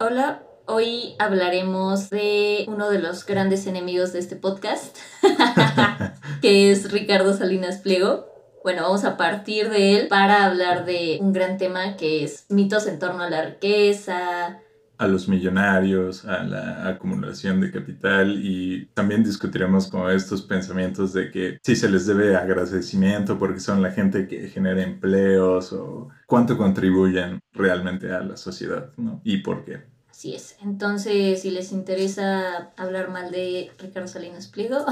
Hola, 0.00 0.42
hoy 0.66 1.14
hablaremos 1.20 2.10
de 2.10 2.64
uno 2.66 2.90
de 2.90 2.98
los 2.98 3.24
grandes 3.24 3.68
enemigos 3.68 4.12
de 4.12 4.18
este 4.18 4.34
podcast, 4.34 4.98
que 6.42 6.72
es 6.72 6.90
Ricardo 6.90 7.32
Salinas 7.32 7.78
Pliego. 7.78 8.26
Bueno, 8.64 8.82
vamos 8.82 9.04
a 9.04 9.16
partir 9.16 9.70
de 9.70 9.96
él 9.96 10.08
para 10.08 10.46
hablar 10.46 10.84
de 10.84 11.18
un 11.20 11.32
gran 11.32 11.58
tema 11.58 11.96
que 11.96 12.24
es 12.24 12.46
mitos 12.48 12.88
en 12.88 12.98
torno 12.98 13.22
a 13.22 13.30
la 13.30 13.42
riqueza, 13.44 14.60
a 14.98 15.06
los 15.06 15.28
millonarios, 15.28 16.24
a 16.24 16.44
la 16.44 16.88
acumulación 16.88 17.60
de 17.60 17.70
capital 17.70 18.40
y 18.44 18.86
también 18.94 19.24
discutiremos 19.24 19.88
como 19.88 20.08
estos 20.08 20.42
pensamientos 20.42 21.12
de 21.12 21.30
que 21.30 21.58
si 21.62 21.76
se 21.76 21.88
les 21.88 22.06
debe 22.06 22.36
agradecimiento 22.36 23.38
porque 23.38 23.60
son 23.60 23.82
la 23.82 23.90
gente 23.90 24.28
que 24.28 24.48
genera 24.48 24.82
empleos 24.82 25.72
o 25.72 26.08
cuánto 26.26 26.56
contribuyen 26.56 27.40
realmente 27.52 28.12
a 28.12 28.20
la 28.20 28.36
sociedad, 28.36 28.92
¿no? 28.96 29.20
Y 29.24 29.38
por 29.38 29.64
qué. 29.64 29.82
Así 30.08 30.34
es. 30.34 30.56
Entonces, 30.62 31.42
si 31.42 31.50
les 31.50 31.72
interesa 31.72 32.70
hablar 32.76 33.10
mal 33.10 33.32
de 33.32 33.72
Ricardo 33.78 34.06
Salinas 34.06 34.46
Pliego, 34.46 34.84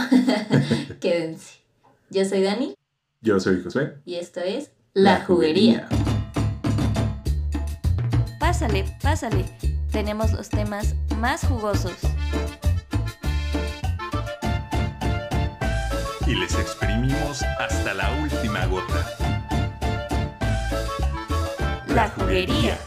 quédense. 1.00 1.60
Yo 2.10 2.24
soy 2.24 2.42
Dani. 2.42 2.74
Yo 3.20 3.38
soy 3.38 3.62
José. 3.62 3.94
Y 4.04 4.16
esto 4.16 4.40
es 4.40 4.72
La, 4.94 5.24
juguería. 5.24 5.88
Pásale, 8.40 8.84
pásale 9.00 9.71
tenemos 9.92 10.32
los 10.32 10.48
temas 10.48 10.96
más 11.18 11.46
jugosos. 11.46 11.96
Y 16.26 16.34
les 16.34 16.54
exprimimos 16.58 17.42
hasta 17.60 17.92
la 17.94 18.10
última 18.22 18.64
gota. 18.66 19.06
La 21.94 22.08
juguería. 22.08 22.78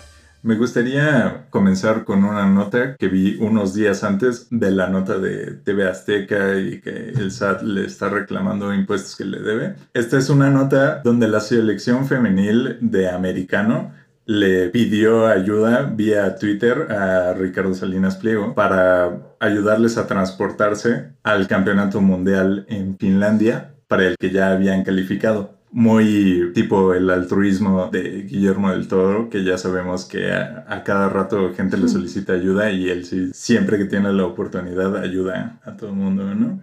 Me 0.41 0.55
gustaría 0.55 1.48
comenzar 1.49 2.05
con 2.05 2.23
una 2.23 2.48
nota 2.48 2.96
que 2.98 3.08
vi 3.08 3.38
unos 3.40 3.74
días 3.74 4.04
antes 4.04 4.48
de 4.52 4.70
la 4.70 4.90
nota 4.90 5.18
de 5.18 5.54
TV 5.54 5.88
Azteca 5.88 6.60
y 6.60 6.82
que 6.82 7.10
el 7.10 7.32
SAT 7.32 7.63
le 7.63 7.85
está 7.85 8.10
reclamando 8.10 8.72
impuestos 8.72 9.16
que 9.16 9.26
le 9.26 9.40
debe. 9.40 9.76
Esta 9.94 10.20
es 10.20 10.29
una 10.29 10.51
nota 10.51 11.01
donde 11.04 11.27
la 11.27 11.40
selección 11.40 12.05
femenil 12.05 12.77
de 12.79 13.10
americano 13.10 13.91
le 14.26 14.70
pidió 14.70 15.27
ayuda 15.27 15.84
vía 15.84 16.35
Twitter 16.35 16.91
a 16.91 17.34
Ricardo 17.34 17.73
Salinas 17.76 18.15
Pliego 18.18 18.55
para 18.55 19.35
ayudarles 19.40 19.98
a 19.98 20.07
transportarse 20.07 21.12
al 21.23 21.48
campeonato 21.48 22.01
mundial 22.01 22.65
en 22.67 22.98
Finlandia 22.98 23.76
para 23.87 24.07
el 24.07 24.15
que 24.17 24.32
ya 24.32 24.51
habían 24.51 24.84
calificado. 24.84 25.54
Muy 25.71 26.51
tipo 26.54 26.93
el 26.93 27.09
altruismo 27.09 27.90
de 27.91 28.23
Guillermo 28.23 28.71
del 28.71 28.87
Toro, 28.87 29.29
que 29.29 29.43
ya 29.43 29.57
sabemos 29.57 30.05
que 30.05 30.32
a, 30.32 30.84
cada 30.85 31.10
rato 31.10 31.54
gente 31.54 31.77
le 31.77 31.89
solicita 31.89 32.34
ayuda 32.34 32.71
y 32.71 32.89
él 32.89 33.05
sí, 33.05 33.29
siempre 33.34 33.77
que 33.77 33.85
tiene 33.85 34.12
la 34.13 34.26
oportunidad 34.26 34.95
ayuda 34.95 35.60
a 35.65 35.76
todo 35.76 35.89
el 35.89 35.98
mundo, 35.98 36.34
¿no? 36.34 36.62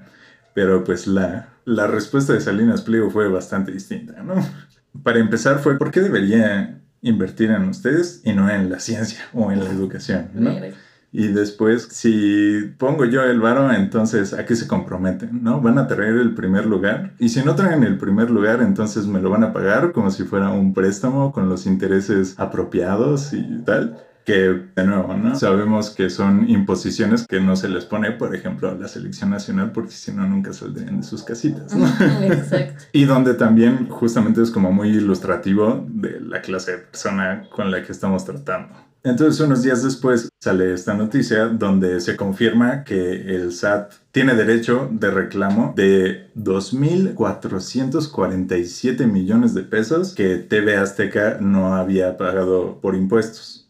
Pero 0.55 0.83
pues 0.83 1.07
la, 1.07 1.51
la 1.67 1.87
respuesta 1.87 2.33
de 2.33 2.41
Salinas 2.41 2.83
Pliego 2.83 3.11
fue 3.11 3.29
bastante 3.29 3.71
distinta, 3.71 4.23
¿no? 4.23 4.35
Para 5.03 5.19
empezar 5.19 5.59
fue, 5.59 5.77
¿por 5.79 5.91
qué 5.91 6.01
debería 6.01 6.82
invertir 7.03 7.51
en 7.51 7.69
ustedes 7.69 8.23
y 8.25 8.33
no 8.33 8.49
en 8.49 8.71
la 8.71 8.81
ciencia 8.81 9.21
o 9.35 9.53
en 9.53 9.63
la 9.63 9.71
educación, 9.71 10.31
¿no? 10.35 10.53
Y 11.15 11.29
después, 11.29 11.89
si 11.91 12.73
pongo 12.79 13.05
yo 13.05 13.23
el 13.23 13.39
varo, 13.39 13.71
entonces 13.71 14.33
¿a 14.33 14.47
qué 14.47 14.57
se 14.57 14.67
comprometen? 14.67 15.43
¿No? 15.43 15.61
Van 15.61 15.77
a 15.77 15.87
traer 15.87 16.15
el 16.15 16.35
primer 16.35 16.65
lugar. 16.65 17.13
Y 17.19 17.29
si 17.29 17.45
no 17.45 17.55
traen 17.55 17.83
el 17.85 17.99
primer 17.99 18.31
lugar, 18.31 18.63
entonces 18.63 19.07
me 19.07 19.21
lo 19.21 19.29
van 19.29 19.45
a 19.45 19.53
pagar 19.53 19.93
como 19.93 20.11
si 20.11 20.25
fuera 20.25 20.51
un 20.51 20.73
préstamo 20.73 21.31
con 21.33 21.51
los 21.51 21.67
intereses 21.67 22.35
apropiados 22.39 23.35
y 23.35 23.63
tal 23.67 23.99
que 24.25 24.63
de 24.75 24.85
nuevo, 24.85 25.15
¿no? 25.15 25.35
Sabemos 25.35 25.91
que 25.91 26.11
son 26.11 26.49
imposiciones 26.49 27.27
que 27.27 27.41
no 27.41 27.57
se 27.57 27.69
les 27.69 27.85
pone, 27.85 28.13
por 28.13 28.35
ejemplo, 28.35 28.71
a 28.71 28.75
la 28.75 28.89
selección 28.89 29.31
nacional, 29.31 29.73
porque 29.73 29.93
si 29.93 30.13
no, 30.13 30.27
nunca 30.27 30.53
saldrían 30.53 31.01
de 31.01 31.07
sus 31.07 31.23
casitas, 31.23 31.75
¿no? 31.75 31.87
Exacto. 32.25 32.85
y 32.93 33.05
donde 33.05 33.35
también 33.35 33.89
justamente 33.89 34.43
es 34.43 34.51
como 34.51 34.73
muy 34.73 34.91
ilustrativo 34.91 35.85
de 35.89 36.21
la 36.21 36.41
clase 36.41 36.73
de 36.73 36.79
persona 36.79 37.49
con 37.51 37.71
la 37.71 37.83
que 37.83 37.93
estamos 37.93 38.25
tratando. 38.25 38.93
Entonces, 39.05 39.41
unos 39.41 39.65
días 39.65 39.83
después 39.83 40.29
sale 40.41 40.73
esta 40.73 40.95
noticia 40.95 41.47
donde 41.47 42.01
se 42.01 42.17
confirma 42.17 42.85
que 42.85 43.35
el 43.35 43.53
SAT 43.53 43.93
tiene 44.13 44.37
derecho 44.37 44.89
de 44.93 45.11
reclamo 45.11 45.73
de 45.75 46.31
2.447 46.37 49.05
millones 49.07 49.55
de 49.55 49.65
pesos 49.65 50.15
que 50.15 50.37
TV 50.37 50.77
Azteca 50.77 51.39
no 51.41 51.75
había 51.75 52.17
pagado 52.17 52.79
por 52.81 52.95
impuestos 52.95 53.62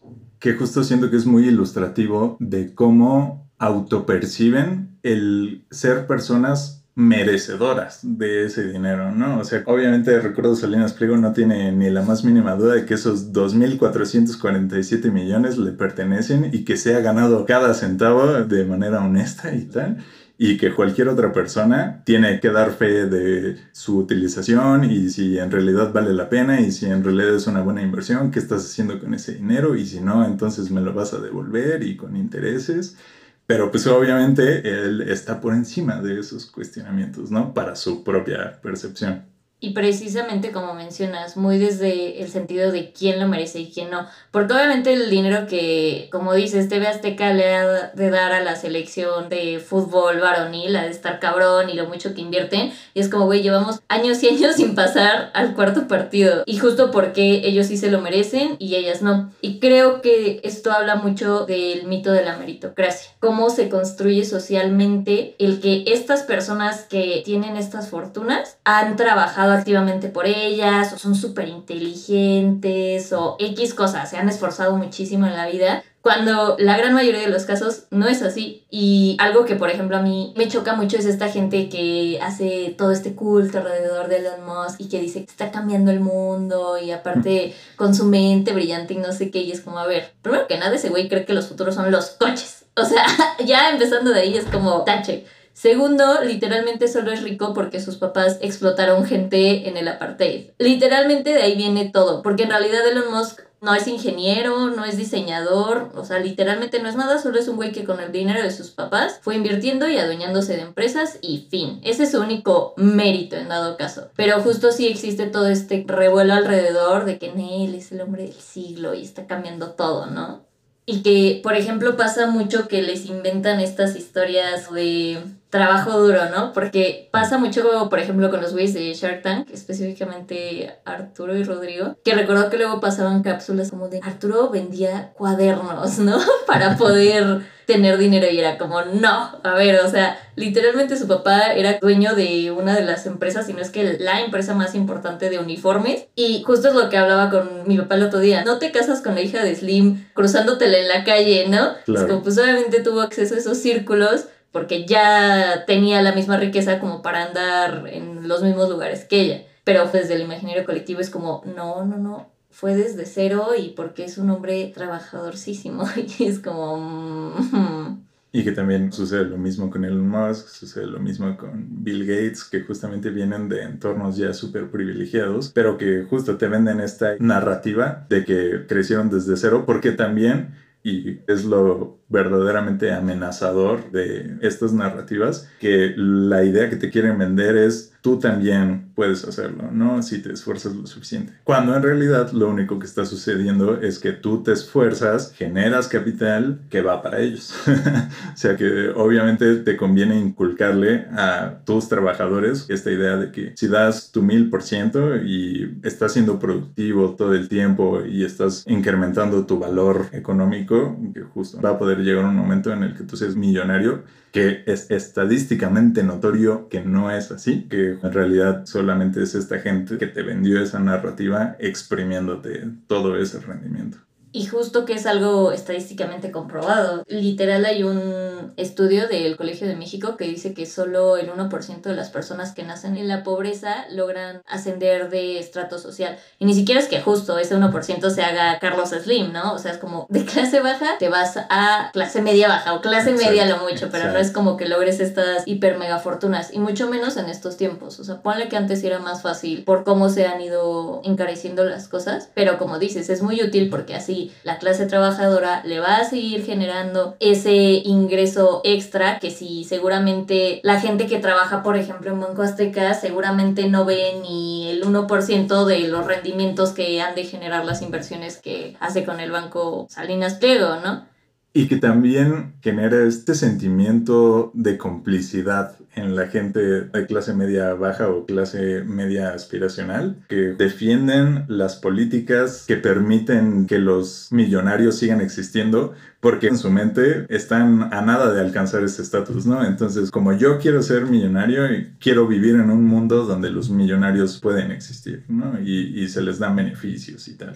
que 0.43 0.55
justo 0.55 0.83
siento 0.83 1.09
que 1.09 1.15
es 1.15 1.25
muy 1.25 1.47
ilustrativo 1.47 2.35
de 2.41 2.75
cómo 2.75 3.49
autoperciben 3.59 4.99
el 5.01 5.63
ser 5.71 6.05
personas 6.05 6.83
merecedoras 6.95 8.01
de 8.03 8.43
ese 8.43 8.67
dinero, 8.67 9.13
¿no? 9.13 9.39
O 9.39 9.45
sea, 9.45 9.63
obviamente 9.65 10.19
Recuerdo 10.19 10.57
Salinas 10.57 10.91
Pliego 10.91 11.15
no 11.15 11.31
tiene 11.31 11.71
ni 11.71 11.89
la 11.89 12.01
más 12.01 12.25
mínima 12.25 12.55
duda 12.55 12.73
de 12.73 12.85
que 12.85 12.95
esos 12.95 13.31
2.447 13.31 15.13
millones 15.13 15.57
le 15.57 15.71
pertenecen 15.71 16.49
y 16.51 16.65
que 16.65 16.75
se 16.75 16.93
ha 16.93 16.99
ganado 16.99 17.45
cada 17.45 17.73
centavo 17.73 18.27
de 18.43 18.65
manera 18.65 18.99
honesta 18.99 19.55
y 19.55 19.61
tal 19.61 20.03
y 20.37 20.57
que 20.57 20.73
cualquier 20.73 21.09
otra 21.09 21.31
persona 21.31 22.03
tiene 22.05 22.39
que 22.39 22.49
dar 22.49 22.71
fe 22.71 23.05
de 23.05 23.57
su 23.71 23.97
utilización 23.99 24.83
y 24.85 25.09
si 25.09 25.37
en 25.37 25.51
realidad 25.51 25.93
vale 25.93 26.13
la 26.13 26.29
pena 26.29 26.59
y 26.59 26.71
si 26.71 26.87
en 26.87 27.03
realidad 27.03 27.35
es 27.35 27.47
una 27.47 27.61
buena 27.61 27.81
inversión, 27.81 28.31
qué 28.31 28.39
estás 28.39 28.65
haciendo 28.65 28.99
con 28.99 29.13
ese 29.13 29.35
dinero 29.35 29.75
y 29.75 29.85
si 29.85 30.01
no, 30.01 30.25
entonces 30.25 30.71
me 30.71 30.81
lo 30.81 30.93
vas 30.93 31.13
a 31.13 31.19
devolver 31.19 31.83
y 31.83 31.95
con 31.95 32.15
intereses. 32.15 32.97
Pero 33.45 33.71
pues 33.71 33.85
obviamente 33.87 34.67
él 34.67 35.01
está 35.01 35.41
por 35.41 35.53
encima 35.53 36.01
de 36.01 36.19
esos 36.19 36.45
cuestionamientos, 36.47 37.29
¿no? 37.31 37.53
Para 37.53 37.75
su 37.75 38.03
propia 38.03 38.59
percepción. 38.61 39.32
Y 39.63 39.69
precisamente 39.69 40.51
como 40.51 40.73
mencionas, 40.73 41.37
muy 41.37 41.57
desde 41.57 42.21
el 42.21 42.27
sentido 42.27 42.73
de 42.73 42.91
quién 42.91 43.17
lo 43.21 43.29
merece 43.29 43.61
y 43.61 43.71
quién 43.71 43.91
no. 43.91 44.05
Porque 44.29 44.53
obviamente 44.53 44.91
el 44.91 45.09
dinero 45.09 45.47
que, 45.47 46.09
como 46.11 46.33
dices, 46.33 46.67
TV 46.67 46.85
Azteca 46.85 47.31
le 47.31 47.55
ha 47.55 47.91
de 47.93 48.09
dar 48.09 48.33
a 48.33 48.43
la 48.43 48.57
selección 48.57 49.29
de 49.29 49.63
fútbol 49.65 50.19
varonil, 50.19 50.75
ha 50.75 50.83
de 50.83 50.89
estar 50.89 51.21
cabrón 51.21 51.69
y 51.69 51.75
lo 51.75 51.87
mucho 51.87 52.13
que 52.13 52.19
invierten. 52.19 52.73
Y 52.93 52.99
es 52.99 53.07
como, 53.07 53.23
güey, 53.23 53.41
llevamos 53.41 53.79
años 53.87 54.21
y 54.21 54.27
años 54.27 54.57
sin 54.57 54.75
pasar 54.75 55.31
al 55.33 55.55
cuarto 55.55 55.87
partido. 55.87 56.43
Y 56.45 56.57
justo 56.57 56.91
porque 56.91 57.43
ellos 57.45 57.67
sí 57.67 57.77
se 57.77 57.89
lo 57.89 58.01
merecen 58.01 58.57
y 58.59 58.75
ellas 58.75 59.01
no. 59.01 59.31
Y 59.39 59.61
creo 59.61 60.01
que 60.01 60.41
esto 60.43 60.73
habla 60.73 60.97
mucho 60.97 61.45
del 61.45 61.87
mito 61.87 62.11
de 62.11 62.25
la 62.25 62.35
meritocracia. 62.35 63.11
Cómo 63.21 63.49
se 63.49 63.69
construye 63.69 64.25
socialmente 64.25 65.35
el 65.39 65.61
que 65.61 65.85
estas 65.87 66.23
personas 66.23 66.81
que 66.81 67.21
tienen 67.23 67.55
estas 67.55 67.87
fortunas 67.87 68.57
han 68.65 68.97
trabajado 68.97 69.52
activamente 69.53 70.09
por 70.09 70.25
ellas, 70.25 70.93
o 70.93 70.97
son 70.97 71.15
súper 71.15 71.47
inteligentes, 71.47 73.13
o 73.13 73.35
X 73.39 73.73
cosas, 73.73 74.09
se 74.09 74.17
han 74.17 74.29
esforzado 74.29 74.75
muchísimo 74.75 75.25
en 75.25 75.33
la 75.33 75.47
vida, 75.47 75.83
cuando 76.03 76.57
la 76.59 76.77
gran 76.77 76.93
mayoría 76.93 77.21
de 77.21 77.29
los 77.29 77.45
casos 77.45 77.85
no 77.89 78.09
es 78.09 78.21
así. 78.23 78.65
Y 78.69 79.15
algo 79.19 79.45
que, 79.45 79.55
por 79.55 79.69
ejemplo, 79.69 79.95
a 79.95 80.01
mí 80.01 80.33
me 80.35 80.49
choca 80.49 80.75
mucho 80.75 80.97
es 80.97 81.05
esta 81.05 81.29
gente 81.29 81.69
que 81.69 82.19
hace 82.21 82.75
todo 82.77 82.91
este 82.91 83.15
culto 83.15 83.59
alrededor 83.59 84.09
de 84.09 84.17
Elon 84.17 84.45
Musk 84.45 84.81
y 84.81 84.89
que 84.89 84.99
dice 84.99 85.23
que 85.23 85.31
está 85.31 85.49
cambiando 85.49 85.91
el 85.91 86.01
mundo 86.01 86.77
y 86.77 86.91
aparte 86.91 87.55
con 87.77 87.95
su 87.95 88.03
mente 88.03 88.51
brillante 88.51 88.95
y 88.95 88.97
no 88.97 89.13
sé 89.13 89.31
qué. 89.31 89.39
Y 89.39 89.53
es 89.53 89.61
como, 89.61 89.79
a 89.79 89.87
ver, 89.87 90.11
primero 90.21 90.45
que 90.45 90.57
nada, 90.57 90.75
ese 90.75 90.89
güey 90.89 91.07
cree 91.07 91.23
que 91.23 91.33
los 91.33 91.47
futuros 91.47 91.75
son 91.75 91.89
los 91.89 92.09
coches. 92.09 92.65
O 92.75 92.83
sea, 92.83 93.05
ya 93.45 93.69
empezando 93.69 94.11
de 94.11 94.19
ahí 94.19 94.35
es 94.35 94.43
como 94.43 94.83
tache. 94.83 95.25
Segundo, 95.53 96.21
literalmente 96.23 96.87
solo 96.87 97.11
es 97.11 97.21
rico 97.21 97.53
porque 97.53 97.79
sus 97.79 97.97
papás 97.97 98.39
explotaron 98.41 99.05
gente 99.05 99.69
en 99.69 99.77
el 99.77 99.87
apartheid. 99.87 100.49
Literalmente 100.57 101.31
de 101.31 101.43
ahí 101.43 101.55
viene 101.55 101.89
todo, 101.89 102.23
porque 102.23 102.43
en 102.43 102.49
realidad 102.49 102.87
Elon 102.87 103.11
Musk 103.11 103.41
no 103.63 103.73
es 103.73 103.87
ingeniero, 103.87 104.71
no 104.71 104.83
es 104.83 104.97
diseñador, 104.97 105.91
o 105.95 106.03
sea, 106.03 106.19
literalmente 106.19 106.81
no 106.81 106.89
es 106.89 106.97
nada, 106.97 107.17
solo 107.17 107.39
es 107.39 107.47
un 107.47 107.55
güey 107.55 107.71
que 107.71 107.85
con 107.85 108.01
el 108.01 108.11
dinero 108.11 108.43
de 108.43 108.51
sus 108.51 108.71
papás 108.71 109.19
fue 109.21 109.35
invirtiendo 109.35 109.87
y 109.87 109.97
adueñándose 109.97 110.57
de 110.57 110.63
empresas 110.63 111.17
y 111.21 111.47
fin. 111.49 111.79
Ese 111.81 112.03
es 112.03 112.11
su 112.11 112.19
único 112.19 112.73
mérito 112.75 113.37
en 113.37 113.47
dado 113.47 113.77
caso. 113.77 114.09
Pero 114.17 114.41
justo 114.41 114.73
sí 114.73 114.87
existe 114.87 115.27
todo 115.27 115.47
este 115.47 115.85
revuelo 115.87 116.33
alrededor 116.33 117.05
de 117.05 117.17
que 117.17 117.31
Neil 117.31 117.73
es 117.75 117.93
el 117.93 118.01
hombre 118.01 118.23
del 118.23 118.33
siglo 118.33 118.95
y 118.95 119.01
está 119.01 119.27
cambiando 119.27 119.71
todo, 119.71 120.07
¿no? 120.07 120.41
Y 120.85 121.01
que, 121.01 121.39
por 121.41 121.55
ejemplo, 121.55 121.95
pasa 121.95 122.27
mucho 122.27 122.67
que 122.67 122.81
les 122.81 123.05
inventan 123.05 123.61
estas 123.61 123.95
historias 123.95 124.69
de 124.73 125.23
trabajo 125.53 125.99
duro, 125.99 126.31
¿no? 126.35 126.51
Porque 126.51 127.09
pasa 127.11 127.37
mucho, 127.37 127.87
por 127.87 127.99
ejemplo, 127.99 128.31
con 128.31 128.41
los 128.41 128.53
güeyes 128.53 128.73
de 128.73 128.91
Shark 128.95 129.21
Tank, 129.21 129.51
específicamente 129.51 130.79
Arturo 130.83 131.37
y 131.37 131.43
Rodrigo, 131.43 131.95
que 132.03 132.15
recuerdo 132.15 132.49
que 132.49 132.57
luego 132.57 132.81
pasaban 132.81 133.21
cápsulas 133.21 133.69
como 133.69 133.87
de 133.87 133.99
Arturo 134.03 134.49
vendía 134.49 135.11
cuadernos, 135.13 135.99
¿no? 135.99 136.17
Para 136.47 136.75
poder 136.75 137.41
tener 137.67 137.99
dinero 137.99 138.27
y 138.31 138.39
era 138.39 138.57
como, 138.57 138.81
no, 138.81 139.39
a 139.43 139.53
ver, 139.53 139.79
o 139.81 139.87
sea, 139.87 140.17
literalmente 140.35 140.97
su 140.97 141.07
papá 141.07 141.53
era 141.53 141.77
dueño 141.79 142.15
de 142.15 142.49
una 142.51 142.75
de 142.75 142.83
las 142.83 143.05
empresas, 143.05 143.45
si 143.45 143.53
no 143.53 143.61
es 143.61 143.69
que 143.69 143.97
la 143.99 144.21
empresa 144.21 144.55
más 144.55 144.73
importante 144.73 145.29
de 145.29 145.37
uniformes. 145.37 146.07
Y 146.15 146.41
justo 146.41 146.69
es 146.69 146.73
lo 146.73 146.89
que 146.89 146.97
hablaba 146.97 147.29
con 147.29 147.67
mi 147.67 147.77
papá 147.77 147.93
el 147.93 148.03
otro 148.03 148.19
día, 148.19 148.43
no 148.43 148.57
te 148.57 148.71
casas 148.71 149.01
con 149.01 149.13
la 149.13 149.21
hija 149.21 149.43
de 149.43 149.55
Slim 149.55 150.03
cruzándotela 150.15 150.79
en 150.79 150.87
la 150.87 151.03
calle, 151.03 151.47
¿no? 151.47 151.73
Es 151.93 152.05
como, 152.05 152.23
pues 152.23 152.39
obviamente 152.39 152.81
tuvo 152.81 153.01
acceso 153.01 153.35
a 153.35 153.37
esos 153.37 153.59
círculos 153.59 154.25
porque 154.53 154.85
ya 154.85 155.65
tenía 155.67 156.01
la 156.01 156.15
misma 156.15 156.37
riqueza 156.37 156.79
como 156.79 157.01
para 157.01 157.25
andar 157.25 157.85
en 157.87 158.29
los 158.29 158.41
mismos 158.41 158.69
lugares 158.69 159.03
que 159.03 159.19
ella. 159.19 159.43
Pero 159.65 159.89
desde 159.91 160.13
el 160.13 160.21
imaginario 160.21 160.63
colectivo 160.63 161.01
es 161.01 161.09
como, 161.09 161.41
no, 161.45 161.83
no, 161.85 161.97
no, 161.97 162.29
fue 162.49 162.75
desde 162.75 163.05
cero 163.05 163.49
y 163.57 163.69
porque 163.69 164.05
es 164.05 164.17
un 164.17 164.29
hombre 164.29 164.71
trabajadorcísimo. 164.73 165.83
Y 166.19 166.25
es 166.25 166.39
como... 166.39 166.77
Mm, 166.77 168.03
y 168.35 168.43
que 168.43 168.51
también 168.51 168.91
sucede 168.91 169.25
lo 169.25 169.37
mismo 169.37 169.69
con 169.69 169.85
Elon 169.85 170.09
Musk, 170.09 170.47
sucede 170.47 170.87
lo 170.87 170.99
mismo 170.99 171.37
con 171.37 171.83
Bill 171.83 172.03
Gates, 172.03 172.43
que 172.43 172.61
justamente 172.61 173.11
vienen 173.11 173.47
de 173.47 173.61
entornos 173.61 174.17
ya 174.17 174.33
súper 174.33 174.71
privilegiados, 174.71 175.51
pero 175.53 175.77
que 175.77 176.03
justo 176.09 176.35
te 176.35 176.47
venden 176.47 176.79
esta 176.79 177.15
narrativa 177.19 178.07
de 178.09 178.25
que 178.25 178.65
crecieron 178.67 179.11
desde 179.11 179.37
cero, 179.37 179.65
porque 179.67 179.91
también, 179.91 180.55
y 180.83 181.19
es 181.27 181.45
lo 181.45 181.99
verdaderamente 182.09 182.91
amenazador 182.91 183.89
de 183.91 184.37
estas 184.41 184.73
narrativas, 184.73 185.49
que 185.59 185.93
la 185.95 186.43
idea 186.43 186.69
que 186.69 186.75
te 186.75 186.89
quieren 186.89 187.17
vender 187.17 187.55
es 187.55 187.92
tú 188.03 188.19
también 188.19 188.91
puedes 188.95 189.23
hacerlo, 189.23 189.71
¿no? 189.71 190.03
Si 190.03 190.21
te 190.21 190.33
esfuerzas 190.33 190.75
lo 190.75 190.85
suficiente. 190.85 191.31
Cuando 191.45 191.73
en 191.73 191.81
realidad 191.81 192.33
lo 192.33 192.49
único 192.49 192.77
que 192.77 192.85
está 192.85 193.05
sucediendo 193.05 193.79
es 193.81 193.97
que 193.97 194.11
tú 194.11 194.43
te 194.43 194.51
esfuerzas, 194.51 195.33
generas 195.33 195.87
capital 195.87 196.59
que 196.69 196.81
va 196.81 197.01
para 197.01 197.21
ellos. 197.21 197.55
o 197.65 198.37
sea 198.37 198.57
que 198.57 198.89
obviamente 198.89 199.55
te 199.55 199.77
conviene 199.77 200.19
inculcarle 200.19 201.05
a 201.13 201.61
tus 201.63 201.87
trabajadores 201.87 202.65
esta 202.67 202.91
idea 202.91 203.15
de 203.15 203.31
que 203.31 203.53
si 203.55 203.69
das 203.69 204.11
tu 204.11 204.21
mil 204.21 204.49
por 204.49 204.63
ciento 204.63 205.15
y 205.15 205.79
estás 205.83 206.11
siendo 206.11 206.39
productivo 206.39 207.15
todo 207.15 207.33
el 207.33 207.47
tiempo 207.47 208.01
y 208.05 208.25
estás 208.25 208.65
incrementando 208.67 209.45
tu 209.45 209.59
valor 209.59 210.07
económico, 210.11 210.99
que 211.13 211.21
justo 211.21 211.61
va 211.61 211.69
a 211.69 211.79
poder 211.79 211.99
llegar 211.99 212.25
un 212.25 212.35
momento 212.35 212.73
en 212.73 212.83
el 212.83 212.97
que 212.97 213.05
tú 213.05 213.15
seas 213.15 213.37
millonario, 213.37 214.03
que 214.33 214.63
es 214.65 214.89
estadísticamente 214.89 216.03
notorio 216.03 216.67
que 216.67 216.81
no 216.81 217.11
es 217.11 217.31
así, 217.31 217.67
que 217.69 217.91
en 217.91 218.11
realidad 218.11 218.65
solamente 218.65 219.21
es 219.21 219.35
esta 219.35 219.59
gente 219.59 219.99
que 219.99 220.07
te 220.07 220.23
vendió 220.23 220.59
esa 220.59 220.79
narrativa 220.79 221.55
exprimiéndote 221.59 222.67
todo 222.87 223.15
ese 223.15 223.39
rendimiento. 223.39 223.99
Y 224.35 224.47
justo 224.47 224.83
que 224.83 224.93
es 224.93 225.05
algo 225.05 225.51
estadísticamente 225.51 226.31
comprobado. 226.31 227.03
Literal 227.07 227.65
hay 227.65 227.83
un 227.83 228.51
estudio 228.57 229.07
del 229.07 229.37
Colegio 229.37 229.67
de 229.67 229.75
México 229.75 230.17
que 230.17 230.25
dice 230.25 230.55
que 230.55 230.65
solo 230.65 231.17
el 231.17 231.31
1% 231.31 231.81
de 231.81 231.95
las 231.95 232.09
personas 232.09 232.51
que 232.51 232.63
nacen 232.63 232.97
en 232.97 233.07
la 233.07 233.23
pobreza 233.23 233.85
logran 233.91 234.41
ascender 234.47 235.11
de 235.11 235.37
estrato 235.37 235.77
social. 235.77 236.17
Y 236.39 236.45
ni 236.45 236.55
siquiera 236.55 236.81
es 236.81 236.87
que 236.87 236.99
justo 236.99 237.37
ese 237.37 237.55
1% 237.55 238.09
se 238.09 238.23
haga 238.23 238.57
Carlos 238.57 238.89
Slim, 238.89 239.31
¿no? 239.31 239.53
O 239.53 239.59
sea, 239.59 239.71
es 239.71 239.77
como 239.77 240.07
de 240.09 240.25
clase 240.25 240.61
baja 240.61 240.97
te 240.97 241.09
vas 241.09 241.37
a 241.37 241.91
clase 241.93 242.23
media 242.23 242.47
baja 242.47 242.73
o 242.73 242.81
clase 242.81 243.11
media 243.13 243.45
lo 243.45 243.59
mucho, 243.59 243.89
pero 243.91 244.11
no 244.11 244.17
es 244.17 244.31
como 244.31 244.57
que 244.57 244.67
logres 244.67 244.99
estas 244.99 245.47
hiper 245.47 245.77
mega 245.77 245.99
fortunas. 245.99 246.51
Y 246.51 246.57
mucho 246.57 246.89
menos 246.89 247.17
en 247.17 247.29
estos 247.29 247.55
tiempos. 247.55 247.99
O 247.99 248.03
sea, 248.03 248.23
ponle 248.23 248.49
que 248.49 248.57
antes 248.57 248.83
era 248.83 248.97
más 248.97 249.21
fácil 249.21 249.63
por 249.63 249.83
cómo 249.83 250.09
se 250.09 250.25
han 250.25 250.41
ido 250.41 251.01
encareciendo 251.03 251.65
las 251.65 251.87
cosas. 251.87 252.31
Pero 252.33 252.57
como 252.57 252.79
dices, 252.79 253.11
es 253.11 253.21
muy 253.21 253.39
útil 253.43 253.69
porque 253.69 253.93
así 253.93 254.22
la 254.43 254.57
clase 254.57 254.85
trabajadora 254.85 255.61
le 255.65 255.79
va 255.79 255.97
a 255.97 256.05
seguir 256.05 256.45
generando 256.45 257.15
ese 257.19 257.53
ingreso 257.53 258.61
extra 258.63 259.19
que 259.19 259.31
si 259.31 259.63
seguramente 259.63 260.59
la 260.63 260.79
gente 260.79 261.07
que 261.07 261.19
trabaja, 261.19 261.63
por 261.63 261.77
ejemplo, 261.77 262.11
en 262.11 262.19
Banco 262.19 262.41
Azteca, 262.41 262.93
seguramente 262.93 263.67
no 263.69 263.85
ve 263.85 264.19
ni 264.21 264.69
el 264.69 264.83
1% 264.83 265.65
de 265.65 265.87
los 265.87 266.05
rendimientos 266.05 266.71
que 266.71 267.01
han 267.01 267.15
de 267.15 267.25
generar 267.25 267.65
las 267.65 267.81
inversiones 267.81 268.37
que 268.37 268.75
hace 268.79 269.03
con 269.03 269.19
el 269.19 269.31
Banco 269.31 269.87
Salinas 269.89 270.35
Pliego, 270.35 270.77
¿no? 270.83 271.12
Y 271.55 271.67
que 271.67 271.77
también 271.77 272.55
genera 272.61 273.03
este 273.03 273.35
sentimiento 273.35 274.51
de 274.55 274.77
complicidad 274.79 275.77
en 275.95 276.15
la 276.15 276.27
gente 276.27 276.59
de 276.59 277.05
clase 277.05 277.33
media 277.33 277.73
baja 277.75 278.09
o 278.09 278.25
clase 278.25 278.83
media 278.83 279.33
aspiracional, 279.33 280.17
que 280.27 280.55
defienden 280.57 281.45
las 281.47 281.75
políticas 281.75 282.65
que 282.67 282.77
permiten 282.77 283.67
que 283.67 283.77
los 283.77 284.29
millonarios 284.31 284.97
sigan 284.97 285.21
existiendo, 285.21 285.93
porque 286.19 286.47
en 286.47 286.57
su 286.57 286.71
mente 286.71 287.27
están 287.29 287.93
a 287.93 288.01
nada 288.01 288.33
de 288.33 288.41
alcanzar 288.41 288.83
ese 288.83 289.01
estatus, 289.01 289.45
¿no? 289.45 289.63
Entonces, 289.63 290.09
como 290.09 290.33
yo 290.33 290.57
quiero 290.57 290.81
ser 290.81 291.05
millonario 291.05 291.71
y 291.71 291.93
quiero 291.99 292.27
vivir 292.27 292.55
en 292.55 292.71
un 292.71 292.85
mundo 292.85 293.25
donde 293.25 293.51
los 293.51 293.69
millonarios 293.69 294.39
pueden 294.39 294.71
existir, 294.71 295.25
¿no? 295.27 295.59
Y, 295.61 296.01
y 296.01 296.07
se 296.09 296.21
les 296.21 296.39
dan 296.39 296.55
beneficios 296.55 297.27
y 297.27 297.35
tal. 297.35 297.55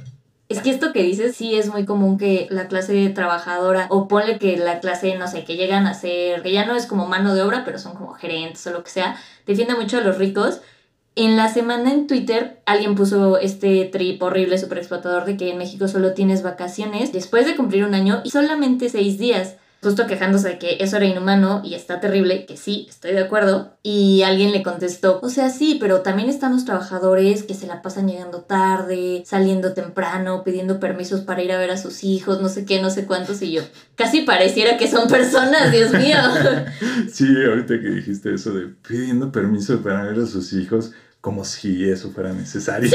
Es 0.49 0.61
que 0.61 0.69
esto 0.69 0.93
que 0.93 1.03
dices 1.03 1.35
sí 1.35 1.55
es 1.55 1.67
muy 1.69 1.83
común 1.83 2.17
que 2.17 2.47
la 2.49 2.67
clase 2.67 3.09
trabajadora, 3.09 3.87
o 3.89 4.07
ponle 4.07 4.39
que 4.39 4.55
la 4.55 4.79
clase, 4.79 5.17
no 5.17 5.27
sé, 5.27 5.43
que 5.43 5.57
llegan 5.57 5.87
a 5.87 5.93
ser, 5.93 6.41
que 6.41 6.53
ya 6.53 6.65
no 6.65 6.75
es 6.75 6.85
como 6.85 7.05
mano 7.05 7.35
de 7.35 7.41
obra, 7.41 7.63
pero 7.65 7.79
son 7.79 7.95
como 7.95 8.13
gerentes 8.13 8.65
o 8.67 8.71
lo 8.71 8.83
que 8.83 8.89
sea, 8.89 9.17
defiende 9.45 9.75
mucho 9.75 9.97
a 9.97 10.01
los 10.01 10.17
ricos. 10.17 10.61
En 11.15 11.35
la 11.35 11.49
semana 11.49 11.91
en 11.91 12.07
Twitter 12.07 12.61
alguien 12.65 12.95
puso 12.95 13.39
este 13.39 13.85
trip 13.85 14.21
horrible, 14.21 14.57
super 14.57 14.77
explotador, 14.77 15.25
de 15.25 15.35
que 15.35 15.49
en 15.49 15.57
México 15.57 15.87
solo 15.89 16.13
tienes 16.13 16.43
vacaciones 16.43 17.11
después 17.11 17.45
de 17.45 17.55
cumplir 17.55 17.83
un 17.83 17.95
año 17.95 18.21
y 18.23 18.29
solamente 18.29 18.87
seis 18.87 19.17
días 19.17 19.57
justo 19.81 20.07
quejándose 20.07 20.49
de 20.49 20.59
que 20.59 20.77
eso 20.79 20.97
era 20.97 21.05
inhumano 21.05 21.61
y 21.63 21.75
está 21.75 21.99
terrible, 21.99 22.45
que 22.45 22.57
sí, 22.57 22.87
estoy 22.89 23.11
de 23.11 23.21
acuerdo. 23.21 23.77
Y 23.83 24.23
alguien 24.23 24.51
le 24.51 24.63
contestó, 24.63 25.19
o 25.21 25.29
sea, 25.29 25.49
sí, 25.49 25.77
pero 25.79 26.01
también 26.01 26.29
están 26.29 26.53
los 26.53 26.65
trabajadores 26.65 27.43
que 27.43 27.53
se 27.53 27.67
la 27.67 27.81
pasan 27.81 28.07
llegando 28.07 28.41
tarde, 28.41 29.23
saliendo 29.25 29.73
temprano, 29.73 30.43
pidiendo 30.43 30.79
permisos 30.79 31.21
para 31.21 31.43
ir 31.43 31.51
a 31.51 31.57
ver 31.57 31.71
a 31.71 31.77
sus 31.77 32.03
hijos, 32.03 32.41
no 32.41 32.49
sé 32.49 32.65
qué, 32.65 32.81
no 32.81 32.89
sé 32.89 33.05
cuántos, 33.05 33.41
y 33.41 33.51
yo, 33.51 33.61
casi 33.95 34.21
pareciera 34.21 34.77
que 34.77 34.89
son 34.89 35.07
personas, 35.07 35.71
Dios 35.71 35.93
mío. 35.93 36.17
sí, 37.11 37.27
ahorita 37.47 37.79
que 37.79 37.89
dijiste 37.89 38.33
eso 38.33 38.51
de 38.53 38.67
pidiendo 38.87 39.31
permiso 39.31 39.81
para 39.81 40.03
ver 40.03 40.19
a 40.19 40.25
sus 40.25 40.53
hijos, 40.53 40.91
como 41.21 41.43
si 41.43 41.89
eso 41.89 42.11
fuera 42.11 42.31
necesario. 42.31 42.89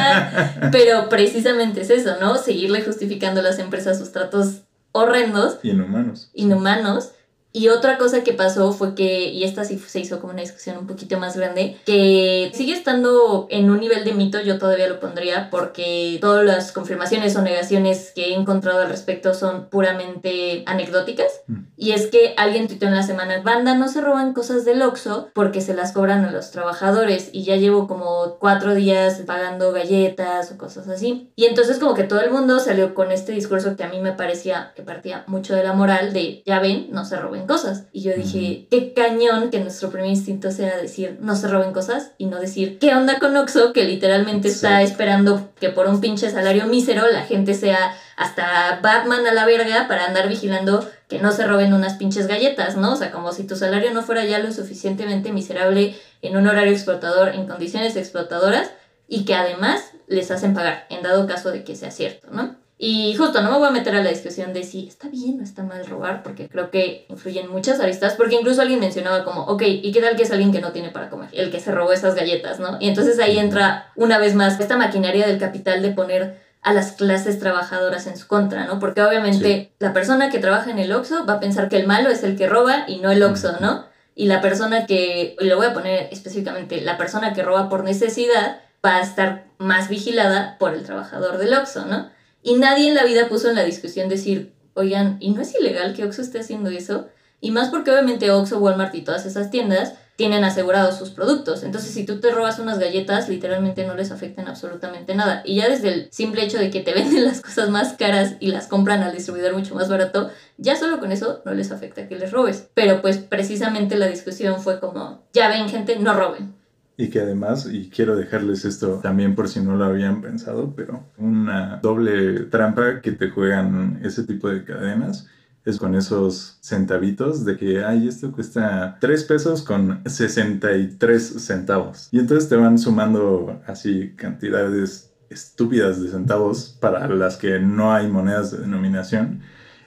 Pero 0.72 1.08
precisamente 1.08 1.82
es 1.82 1.90
eso, 1.90 2.16
¿no? 2.20 2.38
Seguirle 2.38 2.82
justificando 2.82 3.40
a 3.40 3.42
las 3.42 3.58
empresas 3.58 3.98
sus 3.98 4.12
tratos 4.12 4.62
horrendos. 4.92 5.58
Inhumanos. 5.62 6.30
Inhumanos. 6.34 7.12
Y 7.52 7.68
otra 7.68 7.96
cosa 7.96 8.22
que 8.22 8.34
pasó 8.34 8.72
fue 8.72 8.94
que, 8.94 9.30
y 9.30 9.44
esta 9.44 9.64
sí 9.64 9.78
se 9.78 10.00
hizo 10.00 10.20
como 10.20 10.32
una 10.32 10.42
discusión 10.42 10.76
un 10.76 10.86
poquito 10.86 11.18
más 11.18 11.36
grande, 11.36 11.78
que 11.86 12.50
sigue 12.54 12.74
estando 12.74 13.46
en 13.50 13.70
un 13.70 13.80
nivel 13.80 14.04
de 14.04 14.12
mito, 14.12 14.40
yo 14.40 14.58
todavía 14.58 14.88
lo 14.88 15.00
pondría, 15.00 15.48
porque 15.50 16.18
todas 16.20 16.44
las 16.44 16.72
confirmaciones 16.72 17.34
o 17.36 17.42
negaciones 17.42 18.12
que 18.14 18.26
he 18.26 18.34
encontrado 18.34 18.82
al 18.82 18.88
respecto 18.88 19.32
son 19.32 19.68
puramente 19.70 20.62
anecdóticas. 20.66 21.40
Mm. 21.46 21.58
Y 21.76 21.92
es 21.92 22.08
que 22.08 22.34
alguien 22.36 22.68
tuiteó 22.68 22.88
en 22.88 22.94
la 22.94 23.02
semana, 23.02 23.40
banda, 23.42 23.74
no 23.74 23.88
se 23.88 24.02
roban 24.02 24.34
cosas 24.34 24.64
del 24.64 24.82
Oxxo 24.82 25.30
porque 25.32 25.60
se 25.60 25.74
las 25.74 25.92
cobran 25.92 26.24
a 26.24 26.30
los 26.30 26.50
trabajadores. 26.50 27.30
Y 27.32 27.44
ya 27.44 27.56
llevo 27.56 27.86
como 27.86 28.36
cuatro 28.38 28.74
días 28.74 29.22
pagando 29.26 29.72
galletas 29.72 30.52
o 30.52 30.58
cosas 30.58 30.88
así. 30.88 31.30
Y 31.36 31.46
entonces 31.46 31.78
como 31.78 31.94
que 31.94 32.04
todo 32.04 32.20
el 32.20 32.30
mundo 32.30 32.58
salió 32.58 32.94
con 32.94 33.12
este 33.12 33.32
discurso 33.32 33.76
que 33.76 33.84
a 33.84 33.88
mí 33.88 34.00
me 34.00 34.12
parecía 34.12 34.72
que 34.74 34.82
partía 34.82 35.24
mucho 35.28 35.54
de 35.54 35.64
la 35.64 35.72
moral 35.72 36.12
de, 36.12 36.42
ya 36.44 36.60
ven, 36.60 36.88
no 36.90 37.04
se 37.04 37.16
roben 37.16 37.37
cosas. 37.46 37.84
Y 37.92 38.02
yo 38.02 38.12
dije, 38.14 38.66
qué 38.70 38.92
cañón 38.92 39.50
que 39.50 39.60
nuestro 39.60 39.90
primer 39.90 40.10
instinto 40.10 40.50
sea 40.50 40.76
decir, 40.76 41.18
no 41.20 41.36
se 41.36 41.48
roben 41.48 41.72
cosas 41.72 42.12
y 42.18 42.26
no 42.26 42.38
decir, 42.40 42.78
¿qué 42.78 42.94
onda 42.94 43.18
con 43.18 43.36
Oxo? 43.36 43.72
Que 43.72 43.84
literalmente 43.84 44.48
está 44.48 44.82
esperando 44.82 45.50
que 45.60 45.70
por 45.70 45.86
un 45.86 46.00
pinche 46.00 46.30
salario 46.30 46.66
mísero 46.66 47.02
la 47.10 47.22
gente 47.22 47.54
sea 47.54 47.94
hasta 48.16 48.80
Batman 48.82 49.26
a 49.26 49.32
la 49.32 49.46
verga 49.46 49.86
para 49.88 50.06
andar 50.06 50.28
vigilando 50.28 50.88
que 51.08 51.18
no 51.18 51.32
se 51.32 51.46
roben 51.46 51.72
unas 51.72 51.94
pinches 51.94 52.26
galletas, 52.26 52.76
¿no? 52.76 52.92
O 52.92 52.96
sea, 52.96 53.10
como 53.10 53.32
si 53.32 53.44
tu 53.44 53.56
salario 53.56 53.92
no 53.92 54.02
fuera 54.02 54.24
ya 54.24 54.38
lo 54.40 54.52
suficientemente 54.52 55.32
miserable 55.32 55.94
en 56.20 56.36
un 56.36 56.46
horario 56.46 56.72
explotador, 56.72 57.30
en 57.30 57.46
condiciones 57.46 57.96
explotadoras, 57.96 58.70
y 59.08 59.24
que 59.24 59.34
además 59.34 59.92
les 60.06 60.30
hacen 60.30 60.52
pagar, 60.52 60.86
en 60.90 61.02
dado 61.02 61.26
caso 61.26 61.50
de 61.50 61.64
que 61.64 61.76
sea 61.76 61.90
cierto, 61.90 62.28
¿no? 62.30 62.56
Y 62.80 63.14
justo 63.16 63.42
no 63.42 63.50
me 63.50 63.58
voy 63.58 63.68
a 63.68 63.72
meter 63.72 63.96
a 63.96 64.02
la 64.02 64.10
discusión 64.10 64.52
de 64.52 64.62
si 64.62 64.86
está 64.86 65.08
bien 65.08 65.40
o 65.40 65.42
está 65.42 65.64
mal 65.64 65.84
robar, 65.84 66.22
porque 66.22 66.48
creo 66.48 66.70
que 66.70 67.06
influyen 67.08 67.50
muchas 67.50 67.80
aristas, 67.80 68.14
porque 68.14 68.36
incluso 68.36 68.62
alguien 68.62 68.78
mencionaba 68.78 69.24
como, 69.24 69.42
ok, 69.42 69.62
¿y 69.66 69.90
qué 69.90 70.00
tal 70.00 70.14
que 70.14 70.22
es 70.22 70.30
alguien 70.30 70.52
que 70.52 70.60
no 70.60 70.70
tiene 70.70 70.90
para 70.90 71.10
comer? 71.10 71.28
El 71.32 71.50
que 71.50 71.58
se 71.58 71.72
robó 71.72 71.92
esas 71.92 72.14
galletas, 72.14 72.60
¿no? 72.60 72.76
Y 72.78 72.88
entonces 72.88 73.18
ahí 73.18 73.36
entra 73.36 73.90
una 73.96 74.18
vez 74.18 74.36
más 74.36 74.60
esta 74.60 74.76
maquinaria 74.76 75.26
del 75.26 75.38
capital 75.38 75.82
de 75.82 75.90
poner 75.90 76.38
a 76.62 76.72
las 76.72 76.92
clases 76.92 77.40
trabajadoras 77.40 78.06
en 78.06 78.16
su 78.16 78.28
contra, 78.28 78.64
¿no? 78.66 78.78
Porque 78.78 79.02
obviamente 79.02 79.72
la 79.80 79.92
persona 79.92 80.30
que 80.30 80.38
trabaja 80.38 80.70
en 80.70 80.78
el 80.78 80.92
Oxxo 80.92 81.26
va 81.26 81.34
a 81.34 81.40
pensar 81.40 81.68
que 81.68 81.78
el 81.78 81.86
malo 81.86 82.10
es 82.10 82.22
el 82.22 82.36
que 82.36 82.48
roba 82.48 82.84
y 82.86 82.98
no 82.98 83.10
el 83.10 83.22
Oxxo, 83.24 83.56
¿no? 83.60 83.86
Y 84.14 84.26
la 84.26 84.40
persona 84.40 84.86
que, 84.86 85.36
y 85.40 85.44
lo 85.46 85.56
voy 85.56 85.66
a 85.66 85.74
poner 85.74 86.08
específicamente, 86.12 86.80
la 86.80 86.96
persona 86.96 87.32
que 87.32 87.42
roba 87.42 87.68
por 87.68 87.82
necesidad 87.82 88.60
va 88.84 88.96
a 88.96 89.02
estar 89.02 89.46
más 89.58 89.88
vigilada 89.88 90.56
por 90.58 90.74
el 90.74 90.84
trabajador 90.84 91.38
del 91.38 91.54
Oxxo, 91.54 91.86
¿no? 91.86 92.10
Y 92.42 92.54
nadie 92.54 92.88
en 92.88 92.94
la 92.94 93.04
vida 93.04 93.28
puso 93.28 93.48
en 93.48 93.56
la 93.56 93.64
discusión 93.64 94.08
decir, 94.08 94.52
oigan, 94.74 95.16
¿y 95.20 95.30
no 95.30 95.42
es 95.42 95.54
ilegal 95.54 95.94
que 95.94 96.04
Oxxo 96.04 96.22
esté 96.22 96.40
haciendo 96.40 96.70
eso? 96.70 97.08
Y 97.40 97.50
más 97.50 97.68
porque 97.68 97.90
obviamente 97.90 98.30
Oxxo, 98.30 98.58
Walmart 98.58 98.94
y 98.94 99.02
todas 99.02 99.26
esas 99.26 99.50
tiendas 99.50 99.94
tienen 100.18 100.42
asegurados 100.42 100.98
sus 100.98 101.10
productos. 101.10 101.62
Entonces, 101.62 101.92
si 101.92 102.04
tú 102.04 102.18
te 102.18 102.32
robas 102.32 102.58
unas 102.58 102.80
galletas, 102.80 103.28
literalmente 103.28 103.86
no 103.86 103.94
les 103.94 104.10
afectan 104.10 104.48
absolutamente 104.48 105.14
nada. 105.14 105.42
Y 105.44 105.54
ya 105.54 105.68
desde 105.68 105.94
el 105.94 106.08
simple 106.10 106.42
hecho 106.42 106.58
de 106.58 106.70
que 106.70 106.80
te 106.80 106.92
venden 106.94 107.24
las 107.24 107.40
cosas 107.40 107.70
más 107.70 107.92
caras 107.92 108.34
y 108.40 108.48
las 108.48 108.66
compran 108.66 109.04
al 109.04 109.14
distribuidor 109.14 109.54
mucho 109.54 109.76
más 109.76 109.88
barato, 109.88 110.30
ya 110.56 110.74
solo 110.74 110.98
con 110.98 111.12
eso 111.12 111.40
no 111.44 111.54
les 111.54 111.70
afecta 111.70 112.08
que 112.08 112.18
les 112.18 112.32
robes. 112.32 112.68
Pero 112.74 113.00
pues 113.00 113.18
precisamente 113.18 113.96
la 113.96 114.08
discusión 114.08 114.60
fue 114.60 114.80
como, 114.80 115.22
ya 115.32 115.48
ven 115.48 115.68
gente, 115.68 115.96
no 116.00 116.12
roben. 116.14 116.56
Y 117.00 117.10
que 117.10 117.20
además, 117.20 117.68
y 117.72 117.90
quiero 117.90 118.16
dejarles 118.16 118.64
esto 118.64 118.98
también 119.00 119.36
por 119.36 119.48
si 119.48 119.60
no 119.60 119.76
lo 119.76 119.84
habían 119.84 120.20
pensado, 120.20 120.74
pero 120.74 121.04
una 121.16 121.76
doble 121.76 122.40
trampa 122.46 123.00
que 123.00 123.12
te 123.12 123.30
juegan 123.30 124.00
ese 124.02 124.24
tipo 124.24 124.48
de 124.48 124.64
cadenas 124.64 125.28
es 125.64 125.78
con 125.78 125.94
esos 125.94 126.58
centavitos 126.60 127.44
de 127.44 127.56
que, 127.56 127.84
ay, 127.84 128.08
esto 128.08 128.32
cuesta 128.32 128.96
3 129.00 129.24
pesos 129.24 129.62
con 129.62 130.02
63 130.06 131.22
centavos. 131.22 132.08
Y 132.10 132.18
entonces 132.18 132.48
te 132.48 132.56
van 132.56 132.78
sumando 132.78 133.62
así 133.66 134.14
cantidades 134.16 135.12
estúpidas 135.30 136.02
de 136.02 136.10
centavos 136.10 136.76
para 136.80 137.06
las 137.08 137.36
que 137.36 137.60
no 137.60 137.92
hay 137.92 138.08
monedas 138.08 138.50
de 138.50 138.58
denominación. 138.58 139.42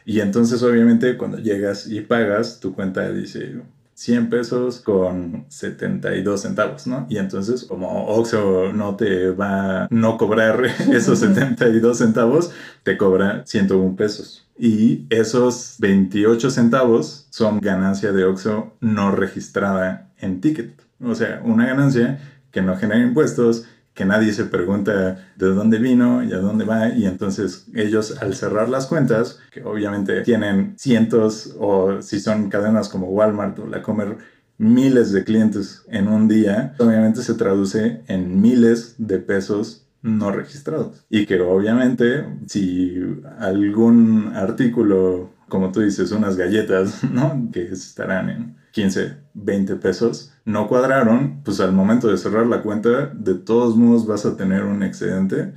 Y 0.06 0.22
entonces 0.22 0.63
obviamente 0.63 1.18
cuando 1.18 1.39
llegas 1.39 1.88
y 1.88 2.00
pagas, 2.00 2.62
tu 2.62 2.74
cuenta 2.74 3.12
dice 3.12 3.62
100 4.01 4.29
pesos 4.31 4.79
con 4.79 5.46
72 5.50 6.41
centavos, 6.41 6.88
¿no? 6.88 7.05
Y 7.08 7.17
entonces, 7.20 7.65
como 7.65 8.08
Oxxo 8.08 8.74
no 8.74 8.96
te 8.96 9.29
va 9.29 9.84
a 9.84 9.88
no 9.91 10.17
cobrar 10.17 10.63
esos 10.91 11.20
72 11.20 12.00
centavos, 12.00 12.51
te 12.81 12.98
cobra 12.98 13.43
101 13.46 13.96
pesos. 13.96 14.48
Y 14.58 15.05
esos 15.12 15.75
28 15.77 16.50
centavos 16.50 17.27
son 17.29 17.60
ganancia 17.60 18.12
de 18.12 18.25
Oxxo 18.25 18.74
no 18.79 19.12
registrada 19.12 20.10
en 20.17 20.41
ticket. 20.41 20.81
O 21.00 21.13
sea, 21.13 21.39
una 21.46 21.67
ganancia 21.67 22.20
que 22.50 22.63
no 22.63 22.77
genera 22.77 23.01
impuestos, 23.01 23.67
que 23.93 24.05
nadie 24.05 24.31
se 24.33 24.45
pregunta 24.45 25.31
de 25.36 25.48
dónde 25.48 25.77
vino 25.77 26.24
y 26.24 26.31
a 26.31 26.38
dónde 26.38 26.65
va 26.65 26.89
y 26.89 27.05
entonces 27.05 27.65
ellos 27.74 28.17
al 28.21 28.36
cerrar 28.36 28.69
las 28.69 28.88
cuentas, 28.88 29.39
que 29.51 29.63
obviamente 29.63 30.21
tienen 30.21 30.75
cientos 30.77 31.55
o 31.60 32.01
si 32.01 32.19
son 32.19 32.50
cadenas 32.50 32.89
como 32.89 33.07
Walmart 33.07 33.60
o 33.60 33.67
la 33.67 33.81
Comer, 33.81 34.17
miles 34.57 35.12
de 35.12 35.24
clientes 35.24 35.83
en 35.89 36.07
un 36.07 36.27
día, 36.27 36.75
obviamente 36.77 37.21
se 37.21 37.33
traduce 37.33 38.01
en 38.07 38.39
miles 38.41 38.95
de 38.98 39.17
pesos 39.17 39.88
no 40.01 40.31
registrados. 40.31 41.03
Y 41.10 41.25
que 41.25 41.39
obviamente 41.41 42.25
si 42.48 42.95
algún 43.39 44.31
artículo, 44.36 45.31
como 45.50 45.71
tú 45.71 45.81
dices, 45.81 46.12
unas 46.12 46.38
galletas, 46.38 47.03
¿no? 47.12 47.50
Que 47.51 47.63
estarán 47.63 48.29
en 48.29 48.61
15, 48.72 49.18
20 49.34 49.75
pesos, 49.78 50.34
no 50.46 50.68
cuadraron, 50.68 51.42
pues 51.44 51.60
al 51.60 51.74
momento 51.74 52.08
de 52.08 52.18
cerrar 52.18 52.48
la 52.48 52.62
cuenta, 52.62 53.08
de 53.08 53.36
todos 53.36 53.75
modos 53.75 54.08
vas 54.08 54.25
a 54.25 54.38
tener 54.38 54.63
un 54.63 54.84
excedente 54.84 55.54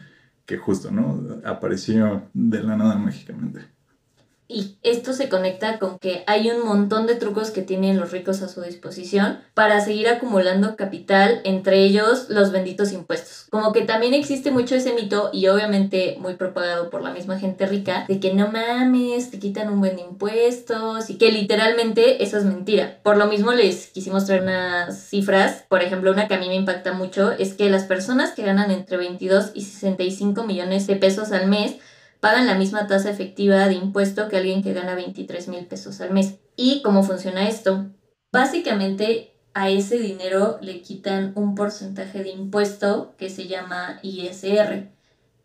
que 0.47 0.59
justo, 0.59 0.91
¿no? 0.91 1.41
Apareció 1.45 2.29
de 2.35 2.63
la 2.63 2.77
nada 2.77 2.97
mágicamente. 2.97 3.74
Y 4.55 4.77
esto 4.85 5.13
se 5.13 5.29
conecta 5.29 5.81
con 5.81 5.99
que 5.99 6.23
hay 6.29 6.49
un 6.49 6.65
montón 6.65 7.09
de 7.09 7.17
trucos 7.17 7.51
que 7.51 7.63
tienen 7.63 7.99
los 7.99 8.13
ricos 8.13 8.41
a 8.41 8.49
su 8.49 8.61
disposición 8.61 9.41
para 9.53 9.81
seguir 9.81 10.07
acumulando 10.07 10.77
capital, 10.77 11.41
entre 11.43 11.83
ellos 11.83 12.27
los 12.29 12.53
benditos 12.53 12.93
impuestos. 12.93 13.49
Como 13.51 13.73
que 13.73 13.83
también 13.83 14.15
existe 14.15 14.53
mucho 14.53 14.77
ese 14.77 14.93
mito 14.93 15.31
y 15.33 15.49
obviamente 15.49 16.19
muy 16.21 16.35
propagado 16.35 16.89
por 16.89 17.03
la 17.03 17.13
misma 17.13 17.37
gente 17.37 17.67
rica 17.67 18.05
de 18.07 18.21
que 18.21 18.33
no 18.33 18.47
mames, 18.47 19.33
te 19.33 19.41
quitan 19.41 19.73
un 19.73 19.81
buen 19.81 19.97
de 19.97 20.03
impuestos 20.03 21.11
y 21.11 21.19
que 21.19 21.33
literalmente 21.33 22.23
eso 22.23 22.39
es 22.39 22.45
mentira. 22.45 23.01
Por 23.03 23.17
lo 23.17 23.27
mismo 23.27 23.51
les 23.51 23.89
quisimos 23.89 24.25
traer 24.27 24.43
unas 24.43 25.09
cifras, 25.09 25.65
por 25.69 25.83
ejemplo 25.83 26.13
una 26.13 26.29
que 26.29 26.35
a 26.35 26.39
mí 26.39 26.47
me 26.47 26.55
impacta 26.55 26.93
mucho 26.93 27.33
es 27.33 27.55
que 27.55 27.69
las 27.71 27.87
personas 27.87 28.31
que 28.31 28.45
ganan 28.45 28.71
entre 28.71 28.99
22 28.99 29.51
y 29.55 29.63
65 29.63 30.45
millones 30.45 30.87
de 30.87 30.95
pesos 30.95 31.33
al 31.33 31.49
mes 31.49 31.75
pagan 32.25 32.47
la 32.47 32.55
misma 32.55 32.87
tasa 32.87 33.11
efectiva 33.11 33.69
de 33.69 33.75
impuesto 33.75 34.29
que 34.29 34.39
alguien 34.39 34.63
que 34.63 34.73
gana 34.73 34.95
23 34.95 35.47
mil 35.49 35.67
pesos 35.67 36.01
al 36.01 36.11
mes. 36.11 36.37
¿Y 36.57 36.81
cómo 36.81 37.03
funciona 37.03 37.51
esto? 37.51 37.91
Básicamente 38.33 39.35
a 39.53 39.69
ese 39.69 39.99
dinero 39.99 40.57
le 40.63 40.81
quitan 40.81 41.33
un 41.35 41.55
porcentaje 41.55 42.23
de 42.23 42.31
impuesto 42.31 43.15
que 43.19 43.29
se 43.29 43.47
llama 43.47 43.99
ISR. 44.01 44.89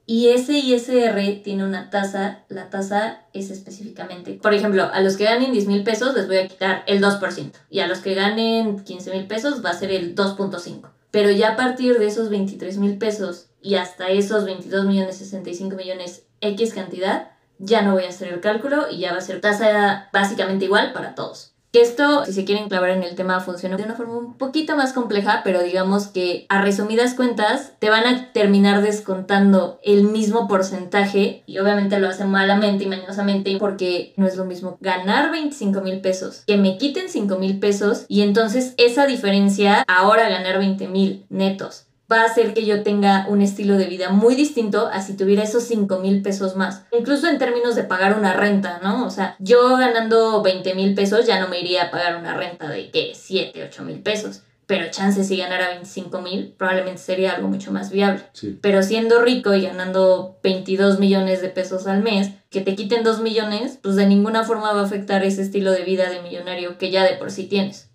Y 0.05 0.29
ese 0.29 0.53
ISR 0.53 1.43
tiene 1.43 1.65
una 1.65 1.89
tasa, 1.89 2.45
la 2.47 2.69
tasa 2.69 3.25
es 3.33 3.51
específicamente, 3.51 4.39
por 4.41 4.53
ejemplo, 4.53 4.89
a 4.89 5.01
los 5.01 5.17
que 5.17 5.25
ganen 5.25 5.51
10 5.51 5.67
mil 5.67 5.83
pesos 5.83 6.15
les 6.15 6.27
voy 6.27 6.37
a 6.37 6.47
quitar 6.47 6.85
el 6.87 7.03
2%, 7.03 7.51
y 7.69 7.81
a 7.81 7.87
los 7.87 7.99
que 7.99 8.15
ganen 8.15 8.85
15 8.85 9.11
mil 9.11 9.27
pesos 9.27 9.65
va 9.65 9.71
a 9.71 9.77
ser 9.77 9.91
el 9.91 10.15
2.5%. 10.15 10.89
Pero 11.11 11.29
ya 11.29 11.49
a 11.49 11.55
partir 11.57 11.99
de 11.99 12.07
esos 12.07 12.29
23 12.29 12.77
mil 12.77 12.97
pesos 12.97 13.49
y 13.61 13.75
hasta 13.75 14.07
esos 14.11 14.45
22 14.45 14.85
millones, 14.85 15.17
65 15.17 15.75
millones 15.75 16.28
X 16.41 16.73
cantidad, 16.73 17.31
ya 17.57 17.81
no 17.81 17.93
voy 17.93 18.05
a 18.05 18.09
hacer 18.09 18.33
el 18.33 18.39
cálculo 18.39 18.89
y 18.89 18.99
ya 18.99 19.11
va 19.11 19.17
a 19.17 19.21
ser 19.21 19.41
tasa 19.41 20.09
básicamente 20.11 20.65
igual 20.65 20.93
para 20.93 21.15
todos. 21.15 21.53
Que 21.71 21.81
esto, 21.81 22.25
si 22.25 22.33
se 22.33 22.45
quieren 22.45 22.67
clavar 22.67 22.89
en 22.89 23.03
el 23.03 23.13
tema, 23.13 23.41
funciona 23.41 23.77
de 23.77 23.83
una 23.83 23.93
forma 23.93 24.17
un 24.17 24.33
poquito 24.39 24.75
más 24.75 24.91
compleja, 24.91 25.41
pero 25.43 25.61
digamos 25.61 26.07
que 26.07 26.47
a 26.49 26.63
resumidas 26.63 27.13
cuentas 27.13 27.73
te 27.77 27.91
van 27.91 28.07
a 28.07 28.33
terminar 28.33 28.81
descontando 28.81 29.79
el 29.83 30.05
mismo 30.05 30.47
porcentaje 30.47 31.43
y 31.45 31.59
obviamente 31.59 31.99
lo 31.99 32.09
hacen 32.09 32.31
malamente 32.31 32.85
y 32.85 32.87
mañosamente 32.87 33.55
porque 33.59 34.13
no 34.17 34.25
es 34.25 34.35
lo 34.35 34.45
mismo 34.45 34.79
ganar 34.81 35.29
25 35.29 35.81
mil 35.81 36.01
pesos 36.01 36.43
que 36.47 36.57
me 36.57 36.77
quiten 36.79 37.07
5 37.07 37.37
mil 37.37 37.59
pesos 37.59 38.05
y 38.07 38.21
entonces 38.21 38.73
esa 38.77 39.05
diferencia 39.05 39.83
ahora 39.87 40.27
ganar 40.27 40.57
20 40.57 40.87
mil 40.87 41.25
netos 41.29 41.85
va 42.11 42.21
a 42.21 42.25
hacer 42.25 42.53
que 42.53 42.65
yo 42.65 42.83
tenga 42.83 43.25
un 43.27 43.41
estilo 43.41 43.77
de 43.77 43.85
vida 43.85 44.09
muy 44.09 44.35
distinto 44.35 44.87
a 44.87 45.01
si 45.01 45.15
tuviera 45.15 45.43
esos 45.43 45.63
5 45.63 45.99
mil 45.99 46.21
pesos 46.21 46.55
más. 46.55 46.83
Incluso 46.91 47.27
en 47.27 47.37
términos 47.37 47.75
de 47.75 47.83
pagar 47.83 48.17
una 48.17 48.33
renta, 48.33 48.79
¿no? 48.81 49.05
O 49.05 49.09
sea, 49.09 49.35
yo 49.39 49.77
ganando 49.77 50.41
20 50.41 50.73
mil 50.73 50.95
pesos 50.95 51.25
ya 51.25 51.39
no 51.39 51.47
me 51.47 51.59
iría 51.59 51.83
a 51.83 51.91
pagar 51.91 52.17
una 52.17 52.35
renta 52.35 52.67
de, 52.69 52.89
¿qué? 52.89 53.11
7, 53.13 53.63
8 53.63 53.83
mil 53.83 54.01
pesos. 54.01 54.41
Pero 54.65 54.91
chance 54.91 55.23
si 55.23 55.35
ganara 55.37 55.69
25 55.69 56.21
mil, 56.21 56.53
probablemente 56.55 57.01
sería 57.01 57.31
algo 57.31 57.47
mucho 57.47 57.71
más 57.71 57.89
viable. 57.89 58.21
Pero 58.61 58.83
siendo 58.83 59.19
rico 59.19 59.55
y 59.55 59.63
ganando 59.63 60.37
22 60.43 60.99
millones 60.99 61.41
de 61.41 61.49
pesos 61.49 61.87
al 61.87 62.03
mes, 62.03 62.29
que 62.51 62.61
te 62.61 62.75
quiten 62.75 63.03
2 63.03 63.21
millones, 63.21 63.79
pues 63.81 63.95
de 63.95 64.05
ninguna 64.05 64.43
forma 64.43 64.71
va 64.73 64.81
a 64.81 64.85
afectar 64.85 65.23
ese 65.23 65.41
estilo 65.41 65.71
de 65.71 65.83
vida 65.85 66.11
de 66.11 66.21
millonario 66.21 66.77
que 66.77 66.91
ya 66.91 67.03
de 67.03 67.17
por 67.17 67.31
sí 67.31 67.47
tienes. 67.47 67.88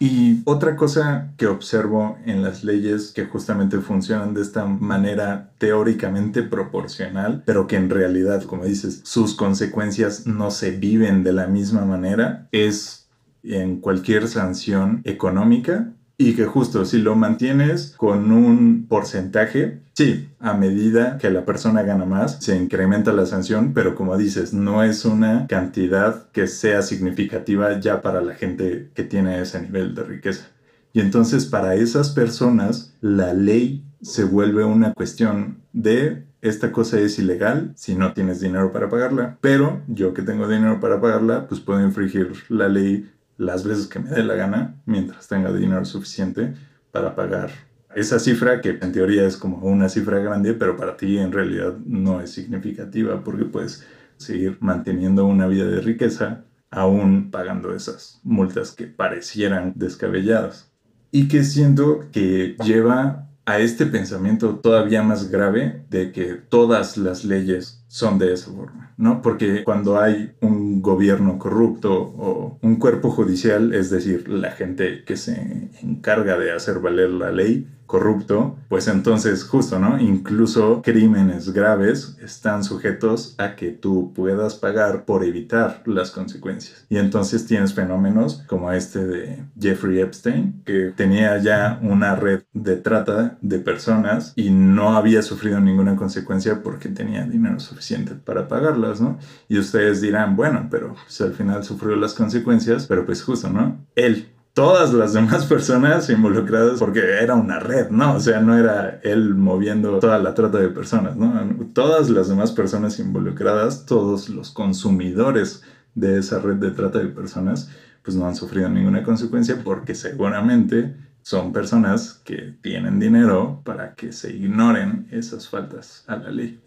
Y 0.00 0.42
otra 0.44 0.76
cosa 0.76 1.32
que 1.36 1.46
observo 1.46 2.18
en 2.24 2.42
las 2.42 2.62
leyes 2.62 3.12
que 3.12 3.24
justamente 3.24 3.78
funcionan 3.78 4.32
de 4.32 4.42
esta 4.42 4.64
manera 4.64 5.50
teóricamente 5.58 6.42
proporcional, 6.42 7.42
pero 7.44 7.66
que 7.66 7.76
en 7.76 7.90
realidad, 7.90 8.42
como 8.44 8.64
dices, 8.64 9.00
sus 9.04 9.34
consecuencias 9.34 10.26
no 10.26 10.50
se 10.50 10.70
viven 10.70 11.24
de 11.24 11.32
la 11.32 11.48
misma 11.48 11.84
manera, 11.84 12.48
es 12.52 13.08
en 13.42 13.80
cualquier 13.80 14.28
sanción 14.28 15.00
económica 15.04 15.92
y 16.16 16.34
que 16.34 16.44
justo 16.44 16.84
si 16.84 16.98
lo 16.98 17.14
mantienes 17.14 17.94
con 17.96 18.32
un 18.32 18.86
porcentaje, 18.88 19.80
sí, 19.98 20.30
a 20.38 20.54
medida 20.54 21.18
que 21.18 21.28
la 21.28 21.44
persona 21.44 21.82
gana 21.82 22.04
más, 22.04 22.36
se 22.38 22.56
incrementa 22.56 23.12
la 23.12 23.26
sanción, 23.26 23.72
pero 23.74 23.96
como 23.96 24.16
dices, 24.16 24.54
no 24.54 24.84
es 24.84 25.04
una 25.04 25.48
cantidad 25.48 26.30
que 26.30 26.46
sea 26.46 26.82
significativa 26.82 27.80
ya 27.80 28.00
para 28.00 28.20
la 28.20 28.36
gente 28.36 28.92
que 28.94 29.02
tiene 29.02 29.40
ese 29.40 29.60
nivel 29.60 29.96
de 29.96 30.04
riqueza. 30.04 30.50
Y 30.92 31.00
entonces 31.00 31.46
para 31.46 31.74
esas 31.74 32.10
personas 32.10 32.94
la 33.00 33.34
ley 33.34 33.84
se 34.00 34.22
vuelve 34.22 34.62
una 34.62 34.94
cuestión 34.94 35.64
de 35.72 36.28
esta 36.42 36.70
cosa 36.70 37.00
es 37.00 37.18
ilegal 37.18 37.72
si 37.74 37.96
no 37.96 38.12
tienes 38.12 38.38
dinero 38.38 38.70
para 38.70 38.88
pagarla, 38.88 39.36
pero 39.40 39.82
yo 39.88 40.14
que 40.14 40.22
tengo 40.22 40.46
dinero 40.46 40.78
para 40.78 41.00
pagarla, 41.00 41.48
pues 41.48 41.60
puedo 41.60 41.82
infringir 41.82 42.34
la 42.48 42.68
ley 42.68 43.10
las 43.36 43.64
veces 43.64 43.88
que 43.88 43.98
me 43.98 44.10
dé 44.10 44.22
la 44.22 44.36
gana 44.36 44.76
mientras 44.86 45.26
tenga 45.26 45.52
dinero 45.52 45.84
suficiente 45.84 46.54
para 46.92 47.16
pagar 47.16 47.50
esa 47.98 48.18
cifra 48.18 48.60
que 48.60 48.78
en 48.80 48.92
teoría 48.92 49.26
es 49.26 49.36
como 49.36 49.58
una 49.58 49.88
cifra 49.88 50.18
grande, 50.18 50.54
pero 50.54 50.76
para 50.76 50.96
ti 50.96 51.18
en 51.18 51.32
realidad 51.32 51.74
no 51.86 52.20
es 52.20 52.30
significativa 52.30 53.22
porque 53.24 53.44
puedes 53.44 53.84
seguir 54.16 54.56
manteniendo 54.60 55.26
una 55.26 55.46
vida 55.46 55.64
de 55.64 55.80
riqueza 55.80 56.44
aún 56.70 57.30
pagando 57.30 57.74
esas 57.74 58.20
multas 58.22 58.72
que 58.72 58.86
parecieran 58.86 59.72
descabelladas. 59.74 60.70
Y 61.10 61.28
que 61.28 61.42
siento 61.42 62.04
que 62.12 62.56
lleva 62.64 63.28
a 63.46 63.60
este 63.60 63.86
pensamiento 63.86 64.56
todavía 64.56 65.02
más 65.02 65.30
grave 65.30 65.82
de 65.88 66.12
que 66.12 66.34
todas 66.34 66.98
las 66.98 67.24
leyes 67.24 67.82
son 67.88 68.18
de 68.18 68.34
esa 68.34 68.52
forma, 68.52 68.92
¿no? 68.98 69.22
Porque 69.22 69.64
cuando 69.64 69.98
hay 69.98 70.32
un 70.42 70.82
gobierno 70.82 71.38
corrupto 71.38 71.94
o 71.94 72.58
un 72.60 72.76
cuerpo 72.76 73.10
judicial, 73.10 73.72
es 73.72 73.88
decir, 73.88 74.28
la 74.28 74.50
gente 74.50 75.02
que 75.04 75.16
se 75.16 75.70
encarga 75.82 76.36
de 76.36 76.52
hacer 76.52 76.80
valer 76.80 77.08
la 77.08 77.32
ley, 77.32 77.66
corrupto, 77.88 78.56
pues 78.68 78.86
entonces 78.86 79.42
justo, 79.44 79.78
¿no? 79.78 79.98
Incluso 79.98 80.82
crímenes 80.82 81.52
graves 81.52 82.16
están 82.22 82.62
sujetos 82.62 83.34
a 83.38 83.56
que 83.56 83.70
tú 83.70 84.12
puedas 84.14 84.54
pagar 84.54 85.06
por 85.06 85.24
evitar 85.24 85.82
las 85.86 86.10
consecuencias. 86.10 86.84
Y 86.90 86.98
entonces 86.98 87.46
tienes 87.46 87.72
fenómenos 87.72 88.44
como 88.46 88.70
este 88.70 89.04
de 89.06 89.44
Jeffrey 89.58 90.00
Epstein, 90.00 90.62
que 90.66 90.92
tenía 90.94 91.38
ya 91.38 91.80
una 91.82 92.14
red 92.14 92.42
de 92.52 92.76
trata 92.76 93.38
de 93.40 93.58
personas 93.58 94.34
y 94.36 94.50
no 94.50 94.94
había 94.94 95.22
sufrido 95.22 95.58
ninguna 95.58 95.96
consecuencia 95.96 96.62
porque 96.62 96.90
tenía 96.90 97.24
dinero 97.24 97.58
suficiente 97.58 98.14
para 98.14 98.48
pagarlas, 98.48 99.00
¿no? 99.00 99.18
Y 99.48 99.58
ustedes 99.58 100.02
dirán, 100.02 100.36
bueno, 100.36 100.68
pero 100.70 100.94
pues, 100.94 101.22
al 101.22 101.32
final 101.32 101.64
sufrió 101.64 101.96
las 101.96 102.12
consecuencias, 102.12 102.86
pero 102.86 103.06
pues 103.06 103.22
justo, 103.22 103.48
¿no? 103.48 103.78
Él 103.94 104.28
todas 104.58 104.92
las 104.92 105.12
demás 105.12 105.46
personas 105.46 106.10
involucradas, 106.10 106.80
porque 106.80 106.98
era 107.22 107.36
una 107.36 107.60
red, 107.60 107.90
¿no? 107.90 108.16
O 108.16 108.20
sea, 108.20 108.40
no 108.40 108.58
era 108.58 108.98
él 109.04 109.36
moviendo 109.36 110.00
toda 110.00 110.18
la 110.18 110.34
trata 110.34 110.58
de 110.58 110.68
personas, 110.68 111.14
¿no? 111.14 111.32
Todas 111.72 112.10
las 112.10 112.28
demás 112.28 112.50
personas 112.50 112.98
involucradas, 112.98 113.86
todos 113.86 114.28
los 114.28 114.50
consumidores 114.50 115.62
de 115.94 116.18
esa 116.18 116.40
red 116.40 116.56
de 116.56 116.72
trata 116.72 116.98
de 116.98 117.06
personas, 117.06 117.70
pues 118.02 118.16
no 118.16 118.26
han 118.26 118.34
sufrido 118.34 118.68
ninguna 118.68 119.04
consecuencia 119.04 119.62
porque 119.62 119.94
seguramente 119.94 120.96
son 121.22 121.52
personas 121.52 122.20
que 122.24 122.56
tienen 122.60 122.98
dinero 122.98 123.62
para 123.64 123.94
que 123.94 124.10
se 124.10 124.32
ignoren 124.32 125.06
esas 125.12 125.48
faltas 125.48 126.02
a 126.08 126.16
la 126.16 126.32
ley. 126.32 126.58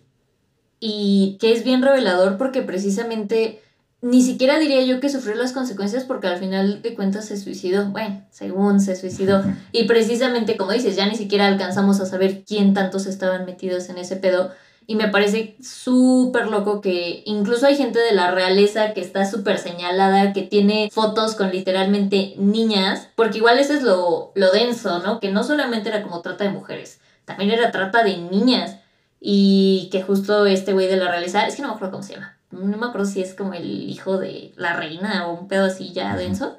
Y 0.80 1.38
que 1.42 1.52
es 1.52 1.66
bien 1.66 1.82
revelador 1.82 2.38
porque 2.38 2.62
precisamente 2.62 3.62
ni 4.02 4.24
siquiera 4.24 4.58
diría 4.58 4.84
yo 4.84 5.00
que 5.00 5.10
sufrió 5.10 5.36
las 5.36 5.54
consecuencias 5.54 6.06
porque 6.06 6.28
al 6.28 6.38
final 6.38 6.82
de 6.82 6.96
cuentas 6.96 7.26
se 7.26 7.38
suicidó. 7.38 7.86
Bueno, 7.86 8.24
según 8.32 8.80
se 8.80 8.96
suicidó. 8.96 9.44
Y 9.72 9.84
precisamente 9.84 10.58
como 10.58 10.72
dices, 10.72 10.96
ya 10.96 11.06
ni 11.06 11.16
siquiera 11.16 11.48
alcanzamos 11.48 12.00
a 12.00 12.08
saber 12.08 12.44
quién 12.44 12.74
tantos 12.74 13.06
estaban 13.06 13.46
metidos 13.46 13.90
en 13.90 14.00
ese 14.00 14.16
pedo. 14.16 14.52
Y 14.88 14.96
me 14.96 15.08
parece 15.08 15.56
súper 15.62 16.48
loco 16.48 16.82
que 16.82 17.22
incluso 17.26 17.68
hay 17.68 17.78
gente 17.78 18.00
de 18.00 18.14
la 18.14 18.32
realeza 18.32 18.94
que 18.94 19.02
está 19.02 19.30
súper 19.30 19.60
señalada, 19.60 20.34
que 20.34 20.42
tiene 20.42 20.90
fotos 20.92 21.36
con 21.36 21.52
literalmente 21.52 22.34
niñas, 22.38 23.08
porque 23.16 23.38
igual 23.38 23.60
eso 23.60 23.74
es 23.74 23.84
lo, 23.84 24.32
lo 24.34 24.52
denso, 24.52 25.00
¿no? 25.00 25.20
Que 25.20 25.32
no 25.32 25.44
solamente 25.44 25.90
era 25.90 26.02
como 26.02 26.22
trata 26.22 26.44
de 26.44 26.50
mujeres, 26.50 27.00
también 27.26 27.52
era 27.52 27.72
trata 27.72 28.04
de 28.04 28.18
niñas. 28.18 28.78
Y 29.20 29.90
que 29.92 30.02
justo 30.02 30.48
este 30.48 30.74
güey 30.74 30.88
de 30.88 30.98
la 30.98 31.10
realeza, 31.12 31.46
es 31.46 31.56
que 31.56 31.62
no 31.62 31.68
me 31.68 31.76
acuerdo 31.76 31.92
cómo 31.92 32.04
se 32.04 32.16
llama, 32.16 32.36
no 32.52 32.78
me 32.78 32.86
acuerdo 32.86 33.06
si 33.06 33.22
es 33.22 33.34
como 33.34 33.54
el 33.54 33.90
hijo 33.90 34.18
de 34.18 34.54
la 34.56 34.76
reina 34.76 35.28
o 35.28 35.40
un 35.40 35.48
pedo 35.48 35.66
así 35.66 35.92
ya 35.94 36.16
denso, 36.16 36.58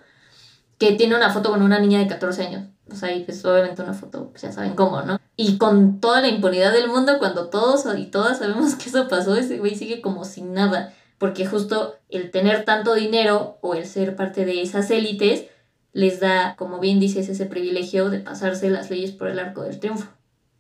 que 0.78 0.92
tiene 0.92 1.14
una 1.16 1.30
foto 1.30 1.50
con 1.50 1.62
una 1.62 1.78
niña 1.78 1.98
de 1.98 2.08
14 2.08 2.46
años. 2.46 2.68
O 2.90 2.94
sea, 2.94 3.14
y 3.14 3.24
pues 3.24 3.44
obviamente 3.44 3.82
una 3.82 3.94
foto, 3.94 4.30
pues 4.30 4.42
ya 4.42 4.52
saben 4.52 4.74
cómo, 4.74 5.02
¿no? 5.02 5.20
Y 5.36 5.56
con 5.56 6.00
toda 6.00 6.20
la 6.20 6.28
impunidad 6.28 6.72
del 6.72 6.88
mundo, 6.88 7.18
cuando 7.18 7.48
todos 7.48 7.86
y 7.96 8.06
todas 8.06 8.38
sabemos 8.38 8.74
que 8.74 8.88
eso 8.88 9.08
pasó, 9.08 9.36
ese 9.36 9.58
güey 9.58 9.74
sigue 9.74 10.00
como 10.00 10.24
sin 10.24 10.52
nada. 10.52 10.92
Porque 11.18 11.46
justo 11.46 11.94
el 12.08 12.30
tener 12.30 12.64
tanto 12.64 12.94
dinero 12.94 13.58
o 13.60 13.74
el 13.74 13.86
ser 13.86 14.16
parte 14.16 14.44
de 14.44 14.60
esas 14.60 14.90
élites 14.90 15.44
les 15.92 16.20
da, 16.20 16.56
como 16.56 16.80
bien 16.80 16.98
dices, 16.98 17.28
ese 17.28 17.46
privilegio 17.46 18.10
de 18.10 18.18
pasarse 18.18 18.68
las 18.68 18.90
leyes 18.90 19.12
por 19.12 19.28
el 19.28 19.38
arco 19.38 19.62
del 19.62 19.78
triunfo 19.78 20.08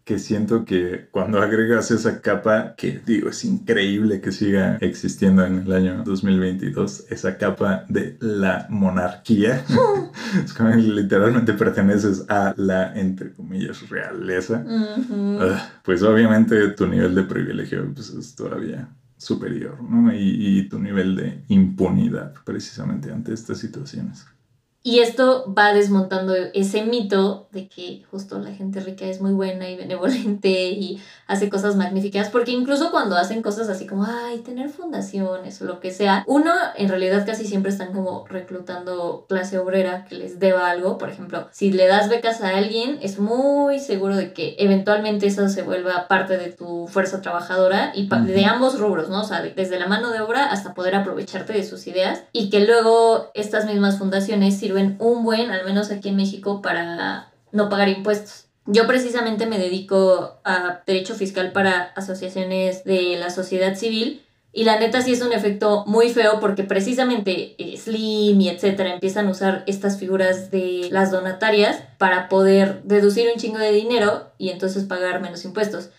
que 0.04 0.18
siento 0.18 0.64
que 0.64 1.08
cuando 1.10 1.40
agregas 1.40 1.90
esa 1.92 2.20
capa, 2.20 2.74
que 2.76 3.00
digo, 3.04 3.28
es 3.28 3.44
increíble 3.44 4.20
que 4.20 4.32
siga 4.32 4.76
existiendo 4.80 5.44
en 5.46 5.60
el 5.60 5.72
año 5.72 6.02
2022, 6.04 7.06
esa 7.10 7.38
capa 7.38 7.84
de 7.88 8.16
la 8.20 8.66
monarquía, 8.68 9.64
es 10.44 10.52
como 10.54 10.70
literalmente 10.70 11.52
perteneces 11.52 12.24
a 12.28 12.52
la, 12.56 12.92
entre 12.98 13.32
comillas, 13.32 13.88
realeza, 13.88 14.64
ah, 14.68 15.70
pues 15.84 16.02
obviamente 16.02 16.68
tu 16.70 16.86
nivel 16.86 17.14
de 17.14 17.22
privilegio 17.22 17.88
pues, 17.94 18.10
es 18.10 18.34
todavía 18.34 18.88
superior, 19.16 19.80
¿no? 19.80 20.12
Y, 20.12 20.58
y 20.58 20.68
tu 20.68 20.80
nivel 20.80 21.14
de 21.14 21.44
impunidad 21.46 22.34
precisamente 22.44 23.12
ante 23.12 23.32
estas 23.32 23.58
situaciones. 23.58 24.26
Y 24.84 24.98
esto 24.98 25.52
va 25.56 25.72
desmontando 25.72 26.34
ese 26.54 26.84
mito 26.84 27.46
de 27.52 27.68
que 27.68 28.02
justo 28.10 28.40
la 28.40 28.50
gente 28.50 28.80
rica 28.80 29.06
es 29.06 29.20
muy 29.20 29.32
buena 29.32 29.70
y 29.70 29.76
benevolente 29.76 30.70
y 30.70 31.00
hace 31.28 31.48
cosas 31.48 31.76
magníficas, 31.76 32.30
porque 32.30 32.50
incluso 32.50 32.90
cuando 32.90 33.16
hacen 33.16 33.42
cosas 33.42 33.68
así 33.68 33.86
como, 33.86 34.04
ay, 34.04 34.38
tener 34.38 34.70
fundaciones 34.70 35.62
o 35.62 35.66
lo 35.66 35.78
que 35.78 35.92
sea, 35.92 36.24
uno 36.26 36.52
en 36.76 36.88
realidad 36.88 37.24
casi 37.24 37.46
siempre 37.46 37.70
están 37.70 37.92
como 37.92 38.26
reclutando 38.26 39.24
clase 39.28 39.58
obrera 39.58 40.04
que 40.04 40.16
les 40.16 40.40
deba 40.40 40.68
algo. 40.68 40.98
Por 40.98 41.10
ejemplo, 41.10 41.48
si 41.52 41.70
le 41.70 41.86
das 41.86 42.08
becas 42.08 42.40
a 42.42 42.56
alguien, 42.56 42.98
es 43.02 43.20
muy 43.20 43.78
seguro 43.78 44.16
de 44.16 44.32
que 44.32 44.56
eventualmente 44.58 45.26
eso 45.26 45.48
se 45.48 45.62
vuelva 45.62 46.08
parte 46.08 46.38
de 46.38 46.50
tu 46.50 46.88
fuerza 46.88 47.20
trabajadora 47.20 47.92
y 47.94 48.08
de 48.08 48.44
ambos 48.46 48.80
rubros, 48.80 49.08
¿no? 49.08 49.20
O 49.20 49.24
sea, 49.24 49.42
desde 49.42 49.78
la 49.78 49.86
mano 49.86 50.10
de 50.10 50.20
obra 50.20 50.46
hasta 50.46 50.74
poder 50.74 50.96
aprovecharte 50.96 51.52
de 51.52 51.62
sus 51.62 51.86
ideas 51.86 52.24
y 52.32 52.50
que 52.50 52.66
luego 52.66 53.30
estas 53.34 53.66
mismas 53.66 53.98
fundaciones 53.98 54.58
sirven 54.72 54.96
un 54.98 55.22
buen, 55.22 55.50
al 55.50 55.64
menos 55.64 55.90
aquí 55.90 56.08
en 56.08 56.16
México, 56.16 56.62
para 56.62 57.30
no 57.52 57.68
pagar 57.68 57.88
impuestos. 57.88 58.46
Yo 58.64 58.86
precisamente 58.86 59.46
me 59.46 59.58
dedico 59.58 60.40
a 60.44 60.82
derecho 60.86 61.14
fiscal 61.14 61.52
para 61.52 61.92
asociaciones 61.96 62.84
de 62.84 63.16
la 63.18 63.30
sociedad 63.30 63.74
civil 63.74 64.22
y 64.52 64.64
la 64.64 64.78
neta 64.78 65.02
sí 65.02 65.12
es 65.12 65.22
un 65.22 65.32
efecto 65.32 65.84
muy 65.86 66.10
feo 66.10 66.38
porque 66.38 66.62
precisamente 66.62 67.56
Slim 67.76 68.40
y 68.40 68.48
etcétera 68.48 68.94
empiezan 68.94 69.26
a 69.26 69.30
usar 69.30 69.64
estas 69.66 69.98
figuras 69.98 70.50
de 70.50 70.88
las 70.92 71.10
donatarias 71.10 71.82
para 71.98 72.28
poder 72.28 72.82
deducir 72.84 73.28
un 73.32 73.40
chingo 73.40 73.58
de 73.58 73.72
dinero 73.72 74.30
y 74.38 74.50
entonces 74.50 74.84
pagar 74.84 75.20
menos 75.20 75.44
impuestos. 75.44 75.90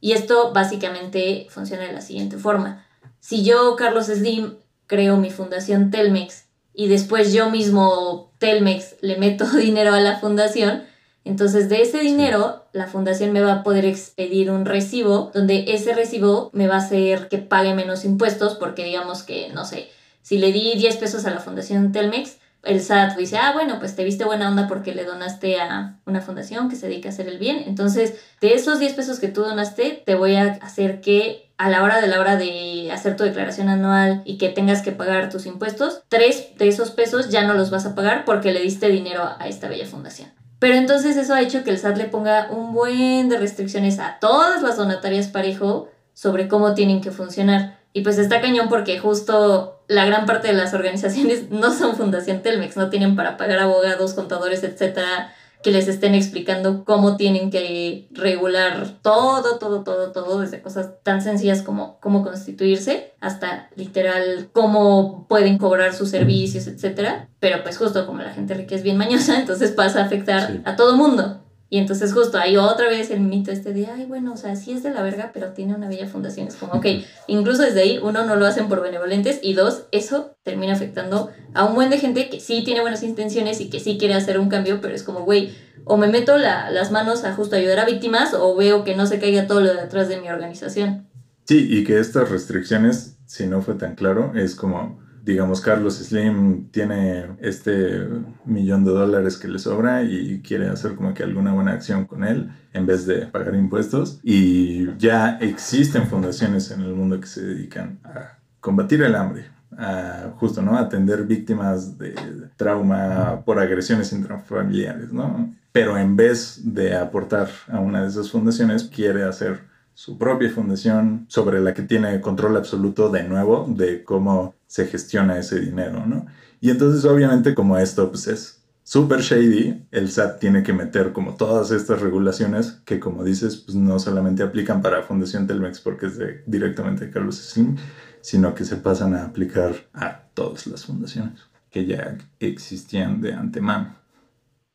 Y 0.00 0.12
esto 0.12 0.52
básicamente 0.52 1.46
funciona 1.50 1.86
de 1.86 1.92
la 1.92 2.00
siguiente 2.00 2.36
forma. 2.36 2.86
Si 3.18 3.44
yo, 3.44 3.76
Carlos 3.76 4.06
Slim, 4.06 4.54
creo 4.86 5.16
mi 5.16 5.30
fundación 5.30 5.90
Telmex 5.90 6.51
y 6.74 6.88
después 6.88 7.32
yo 7.32 7.50
mismo, 7.50 8.32
Telmex, 8.38 8.96
le 9.00 9.16
meto 9.16 9.44
dinero 9.56 9.94
a 9.94 10.00
la 10.00 10.18
fundación, 10.18 10.84
entonces 11.24 11.68
de 11.68 11.82
ese 11.82 12.00
dinero 12.00 12.64
la 12.72 12.86
fundación 12.86 13.32
me 13.32 13.42
va 13.42 13.52
a 13.52 13.62
poder 13.62 13.84
expedir 13.84 14.50
un 14.50 14.64
recibo 14.64 15.30
donde 15.32 15.66
ese 15.68 15.94
recibo 15.94 16.50
me 16.52 16.66
va 16.66 16.76
a 16.76 16.78
hacer 16.78 17.28
que 17.28 17.38
pague 17.38 17.74
menos 17.74 18.04
impuestos 18.04 18.56
porque 18.56 18.84
digamos 18.84 19.22
que, 19.22 19.50
no 19.50 19.64
sé, 19.64 19.88
si 20.22 20.38
le 20.38 20.52
di 20.52 20.74
10 20.76 20.96
pesos 20.96 21.24
a 21.26 21.30
la 21.30 21.40
fundación 21.40 21.92
Telmex, 21.92 22.38
el 22.64 22.80
SAT 22.80 23.16
dice, 23.16 23.38
ah, 23.38 23.52
bueno, 23.52 23.78
pues 23.80 23.96
te 23.96 24.04
viste 24.04 24.24
buena 24.24 24.48
onda 24.48 24.68
porque 24.68 24.94
le 24.94 25.04
donaste 25.04 25.60
a 25.60 25.98
una 26.06 26.20
fundación 26.20 26.68
que 26.68 26.76
se 26.76 26.86
dedica 26.86 27.08
a 27.08 27.12
hacer 27.12 27.26
el 27.26 27.38
bien. 27.38 27.64
Entonces, 27.66 28.14
de 28.40 28.54
esos 28.54 28.78
10 28.78 28.94
pesos 28.94 29.18
que 29.18 29.28
tú 29.28 29.42
donaste, 29.42 30.02
te 30.06 30.14
voy 30.14 30.36
a 30.36 30.52
hacer 30.62 31.00
que 31.00 31.51
a 31.62 31.70
la 31.70 31.84
hora 31.84 32.00
de 32.00 32.08
la 32.08 32.18
hora 32.18 32.36
de 32.36 32.90
hacer 32.90 33.16
tu 33.16 33.22
declaración 33.22 33.68
anual 33.68 34.22
y 34.24 34.36
que 34.36 34.48
tengas 34.48 34.82
que 34.82 34.90
pagar 34.90 35.30
tus 35.30 35.46
impuestos, 35.46 36.02
tres 36.08 36.48
de 36.58 36.66
esos 36.66 36.90
pesos 36.90 37.28
ya 37.28 37.44
no 37.44 37.54
los 37.54 37.70
vas 37.70 37.86
a 37.86 37.94
pagar 37.94 38.24
porque 38.24 38.52
le 38.52 38.58
diste 38.58 38.88
dinero 38.88 39.22
a 39.38 39.46
esta 39.46 39.68
bella 39.68 39.86
fundación. 39.86 40.32
Pero 40.58 40.74
entonces 40.74 41.16
eso 41.16 41.34
ha 41.34 41.40
hecho 41.40 41.62
que 41.62 41.70
el 41.70 41.78
SAT 41.78 41.98
le 41.98 42.06
ponga 42.06 42.48
un 42.50 42.72
buen 42.72 43.28
de 43.28 43.38
restricciones 43.38 44.00
a 44.00 44.18
todas 44.20 44.60
las 44.62 44.76
donatarias 44.76 45.28
parejo 45.28 45.88
sobre 46.14 46.48
cómo 46.48 46.74
tienen 46.74 47.00
que 47.00 47.12
funcionar. 47.12 47.78
Y 47.92 48.00
pues 48.00 48.18
está 48.18 48.40
cañón 48.40 48.68
porque 48.68 48.98
justo 48.98 49.84
la 49.86 50.04
gran 50.04 50.26
parte 50.26 50.48
de 50.48 50.54
las 50.54 50.74
organizaciones 50.74 51.48
no 51.50 51.72
son 51.72 51.94
Fundación 51.94 52.42
Telmex, 52.42 52.76
no 52.76 52.90
tienen 52.90 53.14
para 53.14 53.36
pagar 53.36 53.60
abogados, 53.60 54.14
contadores, 54.14 54.64
etcétera, 54.64 55.32
que 55.62 55.70
les 55.70 55.88
estén 55.88 56.14
explicando 56.14 56.84
cómo 56.84 57.16
tienen 57.16 57.50
que 57.50 58.08
regular 58.10 58.98
todo, 59.02 59.58
todo, 59.58 59.84
todo, 59.84 60.12
todo, 60.12 60.40
desde 60.40 60.60
cosas 60.60 60.90
tan 61.02 61.22
sencillas 61.22 61.62
como 61.62 61.98
cómo 62.00 62.22
constituirse 62.22 63.12
hasta 63.20 63.68
literal 63.76 64.48
cómo 64.52 65.26
pueden 65.28 65.58
cobrar 65.58 65.94
sus 65.94 66.10
servicios, 66.10 66.66
etcétera. 66.66 67.28
Pero 67.38 67.62
pues 67.62 67.78
justo 67.78 68.06
como 68.06 68.22
la 68.22 68.32
gente 68.32 68.54
rica 68.54 68.74
es 68.74 68.82
bien 68.82 68.96
mañosa, 68.96 69.38
entonces 69.40 69.70
pasa 69.72 70.00
a 70.00 70.04
afectar 70.04 70.62
a 70.64 70.76
todo 70.76 70.96
mundo. 70.96 71.41
Y 71.72 71.78
entonces 71.78 72.12
justo 72.12 72.36
ahí 72.36 72.58
otra 72.58 72.86
vez 72.90 73.10
el 73.10 73.20
mito 73.20 73.50
este 73.50 73.72
de, 73.72 73.86
ay, 73.86 74.04
bueno, 74.04 74.34
o 74.34 74.36
sea, 74.36 74.56
sí 74.56 74.72
es 74.72 74.82
de 74.82 74.90
la 74.90 75.00
verga, 75.02 75.30
pero 75.32 75.52
tiene 75.52 75.74
una 75.74 75.88
bella 75.88 76.06
fundación. 76.06 76.48
Es 76.48 76.56
como, 76.56 76.74
ok, 76.74 76.84
incluso 77.28 77.62
desde 77.62 77.80
ahí, 77.80 77.98
uno, 78.02 78.26
no 78.26 78.36
lo 78.36 78.44
hacen 78.44 78.68
por 78.68 78.82
benevolentes 78.82 79.40
y 79.42 79.54
dos, 79.54 79.84
eso 79.90 80.36
termina 80.42 80.74
afectando 80.74 81.30
a 81.54 81.64
un 81.64 81.74
buen 81.74 81.88
de 81.88 81.96
gente 81.96 82.28
que 82.28 82.40
sí 82.40 82.62
tiene 82.62 82.82
buenas 82.82 83.02
intenciones 83.02 83.58
y 83.62 83.70
que 83.70 83.80
sí 83.80 83.96
quiere 83.96 84.12
hacer 84.12 84.38
un 84.38 84.50
cambio, 84.50 84.82
pero 84.82 84.94
es 84.94 85.02
como, 85.02 85.20
güey, 85.20 85.54
o 85.86 85.96
me 85.96 86.08
meto 86.08 86.36
las 86.36 86.92
manos 86.92 87.24
a 87.24 87.32
justo 87.32 87.56
ayudar 87.56 87.78
a 87.78 87.86
víctimas 87.86 88.34
o 88.34 88.54
veo 88.54 88.84
que 88.84 88.94
no 88.94 89.06
se 89.06 89.18
caiga 89.18 89.46
todo 89.46 89.62
lo 89.62 89.72
de 89.72 89.80
atrás 89.80 90.10
de 90.10 90.20
mi 90.20 90.28
organización. 90.28 91.08
Sí, 91.46 91.68
y 91.70 91.84
que 91.84 91.98
estas 91.98 92.28
restricciones, 92.28 93.16
si 93.24 93.46
no 93.46 93.62
fue 93.62 93.76
tan 93.76 93.94
claro, 93.94 94.32
es 94.34 94.54
como 94.54 95.01
digamos, 95.24 95.60
Carlos 95.60 95.96
Slim 95.98 96.68
tiene 96.70 97.26
este 97.40 98.08
millón 98.44 98.84
de 98.84 98.90
dólares 98.90 99.36
que 99.36 99.48
le 99.48 99.58
sobra 99.58 100.02
y 100.02 100.40
quiere 100.42 100.68
hacer 100.68 100.94
como 100.96 101.14
que 101.14 101.22
alguna 101.22 101.54
buena 101.54 101.72
acción 101.72 102.06
con 102.06 102.24
él 102.24 102.50
en 102.72 102.86
vez 102.86 103.06
de 103.06 103.26
pagar 103.26 103.54
impuestos. 103.54 104.20
Y 104.22 104.96
ya 104.98 105.38
existen 105.40 106.08
fundaciones 106.08 106.70
en 106.70 106.82
el 106.82 106.94
mundo 106.94 107.20
que 107.20 107.28
se 107.28 107.44
dedican 107.44 108.00
a 108.04 108.38
combatir 108.60 109.02
el 109.02 109.14
hambre 109.14 109.46
a 109.78 110.32
justo, 110.36 110.60
¿no? 110.60 110.76
Atender 110.76 111.24
víctimas 111.24 111.96
de 111.98 112.14
trauma 112.56 113.42
por 113.44 113.58
agresiones 113.58 114.12
intrafamiliares, 114.12 115.12
¿no? 115.12 115.54
Pero 115.70 115.96
en 115.96 116.16
vez 116.16 116.60
de 116.62 116.94
aportar 116.96 117.48
a 117.68 117.80
una 117.80 118.02
de 118.02 118.08
esas 118.08 118.30
fundaciones, 118.30 118.84
quiere 118.84 119.22
hacer 119.22 119.60
su 119.94 120.18
propia 120.18 120.50
fundación 120.50 121.26
sobre 121.28 121.60
la 121.60 121.74
que 121.74 121.82
tiene 121.82 122.20
control 122.20 122.56
absoluto 122.56 123.08
de 123.08 123.24
nuevo 123.24 123.66
de 123.68 124.04
cómo 124.04 124.54
se 124.72 124.86
gestiona 124.86 125.38
ese 125.38 125.60
dinero, 125.60 126.06
¿no? 126.06 126.24
Y 126.58 126.70
entonces 126.70 127.04
obviamente 127.04 127.54
como 127.54 127.76
esto 127.76 128.08
pues 128.08 128.26
es 128.26 128.62
súper 128.82 129.20
shady, 129.20 129.86
el 129.90 130.10
SAT 130.10 130.38
tiene 130.38 130.62
que 130.62 130.72
meter 130.72 131.12
como 131.12 131.34
todas 131.34 131.70
estas 131.72 132.00
regulaciones 132.00 132.80
que 132.86 132.98
como 132.98 133.22
dices 133.22 133.56
pues 133.58 133.76
no 133.76 133.98
solamente 133.98 134.42
aplican 134.42 134.80
para 134.80 135.02
Fundación 135.02 135.46
Telmex 135.46 135.80
porque 135.80 136.06
es 136.06 136.18
directamente 136.46 137.04
de 137.04 137.10
Carlos 137.10 137.36
Slim, 137.36 137.76
sino 138.22 138.54
que 138.54 138.64
se 138.64 138.76
pasan 138.76 139.12
a 139.14 139.26
aplicar 139.26 139.74
a 139.92 140.22
todas 140.32 140.66
las 140.66 140.86
fundaciones 140.86 141.38
que 141.68 141.84
ya 141.84 142.16
existían 142.40 143.20
de 143.20 143.34
antemano. 143.34 143.94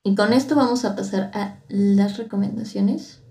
Y 0.03 0.13
con 0.13 0.31
esto 0.31 0.55
vamos 0.55 0.85
a 0.85 0.95
pasar 0.95 1.31
a 1.33 1.57
las 1.69 2.19
recomendaciones. 2.19 3.23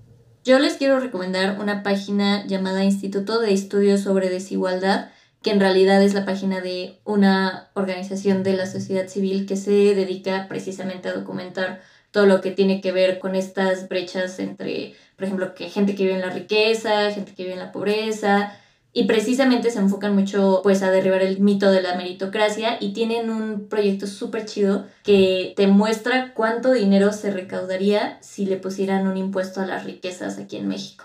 Yo 0.44 0.59
les 0.59 0.74
quiero 0.74 0.98
recomendar 0.98 1.61
una 1.61 1.85
página 1.85 2.44
llamada 2.44 2.83
Instituto 2.83 3.38
de 3.38 3.52
Estudios 3.52 4.00
sobre 4.00 4.31
Desigualdad, 4.31 5.11
que 5.42 5.51
en 5.51 5.61
realidad 5.61 6.03
es 6.03 6.14
la 6.14 6.25
página 6.25 6.61
de 6.61 6.99
una 7.05 7.70
organización 7.75 8.42
de 8.42 8.55
la 8.55 8.66
sociedad 8.66 9.09
civil 9.09 9.46
que 9.46 9.57
se 9.57 9.94
dedica 9.94 10.46
precisamente 10.49 11.09
a 11.09 11.14
documentar 11.14 11.81
todo 12.11 12.27
lo 12.27 12.40
que 12.40 12.51
tiene 12.51 12.81
que 12.81 12.92
ver 12.92 13.18
con 13.18 13.35
estas 13.35 13.88
brechas 13.88 14.38
entre, 14.38 14.94
por 15.16 15.25
ejemplo, 15.25 15.55
que 15.55 15.68
gente 15.68 15.94
que 15.94 16.05
vive 16.05 16.14
en 16.14 16.22
la 16.22 16.31
riqueza, 16.31 17.11
gente 17.11 17.35
que 17.35 17.44
vive 17.44 17.55
en 17.55 17.61
la 17.61 17.72
pobreza, 17.72 18.57
y 18.96 19.05
precisamente 19.05 19.70
se 19.70 19.79
enfocan 19.79 20.14
mucho 20.14 20.61
pues 20.62 20.83
a 20.83 20.90
derribar 20.90 21.20
el 21.20 21.38
mito 21.40 21.70
de 21.70 21.83
la 21.83 21.96
meritocracia 21.96 22.79
y 22.81 22.94
tienen 22.94 23.29
un 23.29 23.68
proyecto 23.68 24.07
súper 24.07 24.46
chido 24.46 24.87
que 25.03 25.53
te 25.55 25.66
muestra 25.66 26.33
cuánto 26.33 26.72
dinero 26.72 27.12
se 27.12 27.31
recaudaría 27.31 28.16
si 28.22 28.46
le 28.46 28.57
pusieran 28.57 29.07
un 29.07 29.18
impuesto 29.18 29.61
a 29.61 29.66
las 29.66 29.85
riquezas 29.85 30.38
aquí 30.38 30.57
en 30.57 30.68
México. 30.68 31.05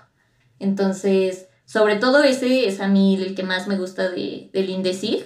Entonces, 0.57 1.47
sobre 1.71 1.95
todo 1.95 2.21
ese 2.21 2.67
es 2.67 2.81
a 2.81 2.89
mí 2.89 3.15
el 3.15 3.33
que 3.33 3.43
más 3.43 3.69
me 3.69 3.77
gusta 3.77 4.09
de, 4.09 4.49
del 4.51 4.69
INDECIG, 4.69 5.23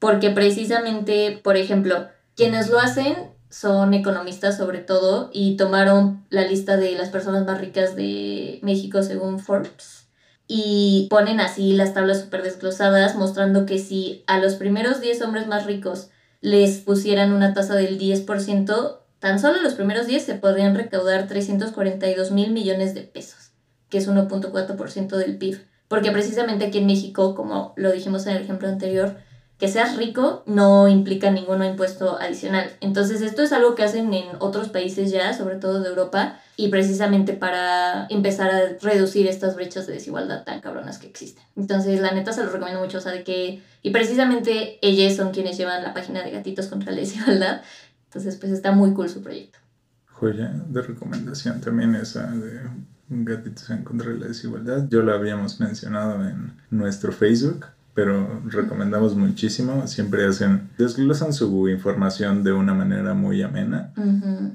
porque 0.00 0.30
precisamente, 0.30 1.40
por 1.44 1.56
ejemplo, 1.56 2.08
quienes 2.34 2.68
lo 2.68 2.80
hacen 2.80 3.14
son 3.48 3.94
economistas 3.94 4.56
sobre 4.56 4.80
todo 4.80 5.30
y 5.32 5.56
tomaron 5.56 6.26
la 6.30 6.42
lista 6.42 6.76
de 6.76 6.98
las 6.98 7.10
personas 7.10 7.46
más 7.46 7.60
ricas 7.60 7.94
de 7.94 8.58
México 8.62 9.04
según 9.04 9.38
Forbes 9.38 10.08
y 10.48 11.06
ponen 11.10 11.38
así 11.38 11.74
las 11.74 11.94
tablas 11.94 12.22
súper 12.22 12.42
desglosadas, 12.42 13.14
mostrando 13.14 13.64
que 13.64 13.78
si 13.78 14.24
a 14.26 14.38
los 14.38 14.54
primeros 14.54 15.00
10 15.00 15.22
hombres 15.22 15.46
más 15.46 15.64
ricos 15.64 16.10
les 16.40 16.78
pusieran 16.78 17.32
una 17.32 17.54
tasa 17.54 17.76
del 17.76 18.00
10%, 18.00 18.98
tan 19.20 19.38
solo 19.38 19.62
los 19.62 19.74
primeros 19.74 20.08
10 20.08 20.24
se 20.24 20.34
podrían 20.34 20.74
recaudar 20.74 21.28
342 21.28 22.32
mil 22.32 22.50
millones 22.50 22.94
de 22.94 23.02
pesos, 23.02 23.47
que 23.88 23.98
es 23.98 24.08
1.4% 24.08 25.16
del 25.16 25.38
PIB. 25.38 25.58
Porque 25.88 26.10
precisamente 26.10 26.66
aquí 26.66 26.78
en 26.78 26.86
México, 26.86 27.34
como 27.34 27.72
lo 27.76 27.90
dijimos 27.92 28.26
en 28.26 28.36
el 28.36 28.42
ejemplo 28.42 28.68
anterior, 28.68 29.16
que 29.58 29.68
seas 29.68 29.96
rico 29.96 30.44
no 30.46 30.86
implica 30.86 31.30
ningún 31.30 31.64
impuesto 31.64 32.18
adicional. 32.18 32.70
Entonces 32.80 33.22
esto 33.22 33.42
es 33.42 33.52
algo 33.52 33.74
que 33.74 33.82
hacen 33.82 34.14
en 34.14 34.26
otros 34.38 34.68
países 34.68 35.10
ya, 35.10 35.32
sobre 35.32 35.56
todo 35.56 35.80
de 35.80 35.88
Europa, 35.88 36.38
y 36.56 36.68
precisamente 36.68 37.32
para 37.32 38.06
empezar 38.08 38.50
a 38.50 38.60
reducir 38.80 39.26
estas 39.26 39.56
brechas 39.56 39.86
de 39.86 39.94
desigualdad 39.94 40.44
tan 40.44 40.60
cabronas 40.60 40.98
que 40.98 41.08
existen. 41.08 41.42
Entonces 41.56 42.00
la 42.00 42.12
neta 42.12 42.32
se 42.32 42.44
los 42.44 42.52
recomiendo 42.52 42.80
mucho, 42.80 42.98
o 42.98 43.00
sea, 43.00 43.12
de 43.12 43.24
que, 43.24 43.62
y 43.82 43.90
precisamente 43.90 44.78
ellos 44.80 45.16
son 45.16 45.32
quienes 45.32 45.56
llevan 45.56 45.82
la 45.82 45.92
página 45.92 46.22
de 46.22 46.30
Gatitos 46.30 46.68
contra 46.68 46.92
la 46.92 46.98
Desigualdad, 46.98 47.62
entonces 48.04 48.36
pues 48.36 48.52
está 48.52 48.70
muy 48.70 48.92
cool 48.92 49.08
su 49.08 49.22
proyecto. 49.22 49.58
Joya 50.06 50.52
de 50.68 50.82
recomendación 50.82 51.60
también 51.60 51.94
esa 51.94 52.26
de 52.30 52.60
Gatitos 53.08 53.70
en 53.70 53.84
contra 53.84 54.10
de 54.10 54.18
la 54.18 54.26
Desigualdad. 54.28 54.86
Yo 54.88 55.02
lo 55.02 55.12
habíamos 55.12 55.60
mencionado 55.60 56.26
en 56.28 56.52
nuestro 56.70 57.12
Facebook 57.12 57.66
pero 57.98 58.40
recomendamos 58.46 59.16
muchísimo. 59.16 59.84
Siempre 59.88 60.24
hacen, 60.24 60.70
desglosan 60.78 61.32
su 61.32 61.68
información 61.68 62.44
de 62.44 62.52
una 62.52 62.72
manera 62.72 63.12
muy 63.12 63.42
amena 63.42 63.92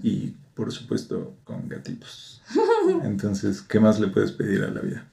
y 0.02 0.34
por 0.54 0.72
supuesto 0.72 1.36
con 1.44 1.68
gatitos. 1.68 2.42
Entonces, 3.04 3.62
¿qué 3.62 3.82
más 3.82 4.00
le 4.00 4.08
puedes 4.08 4.32
pedir 4.32 4.64
a 4.64 4.70
la 4.70 4.80
vida? 4.80 5.06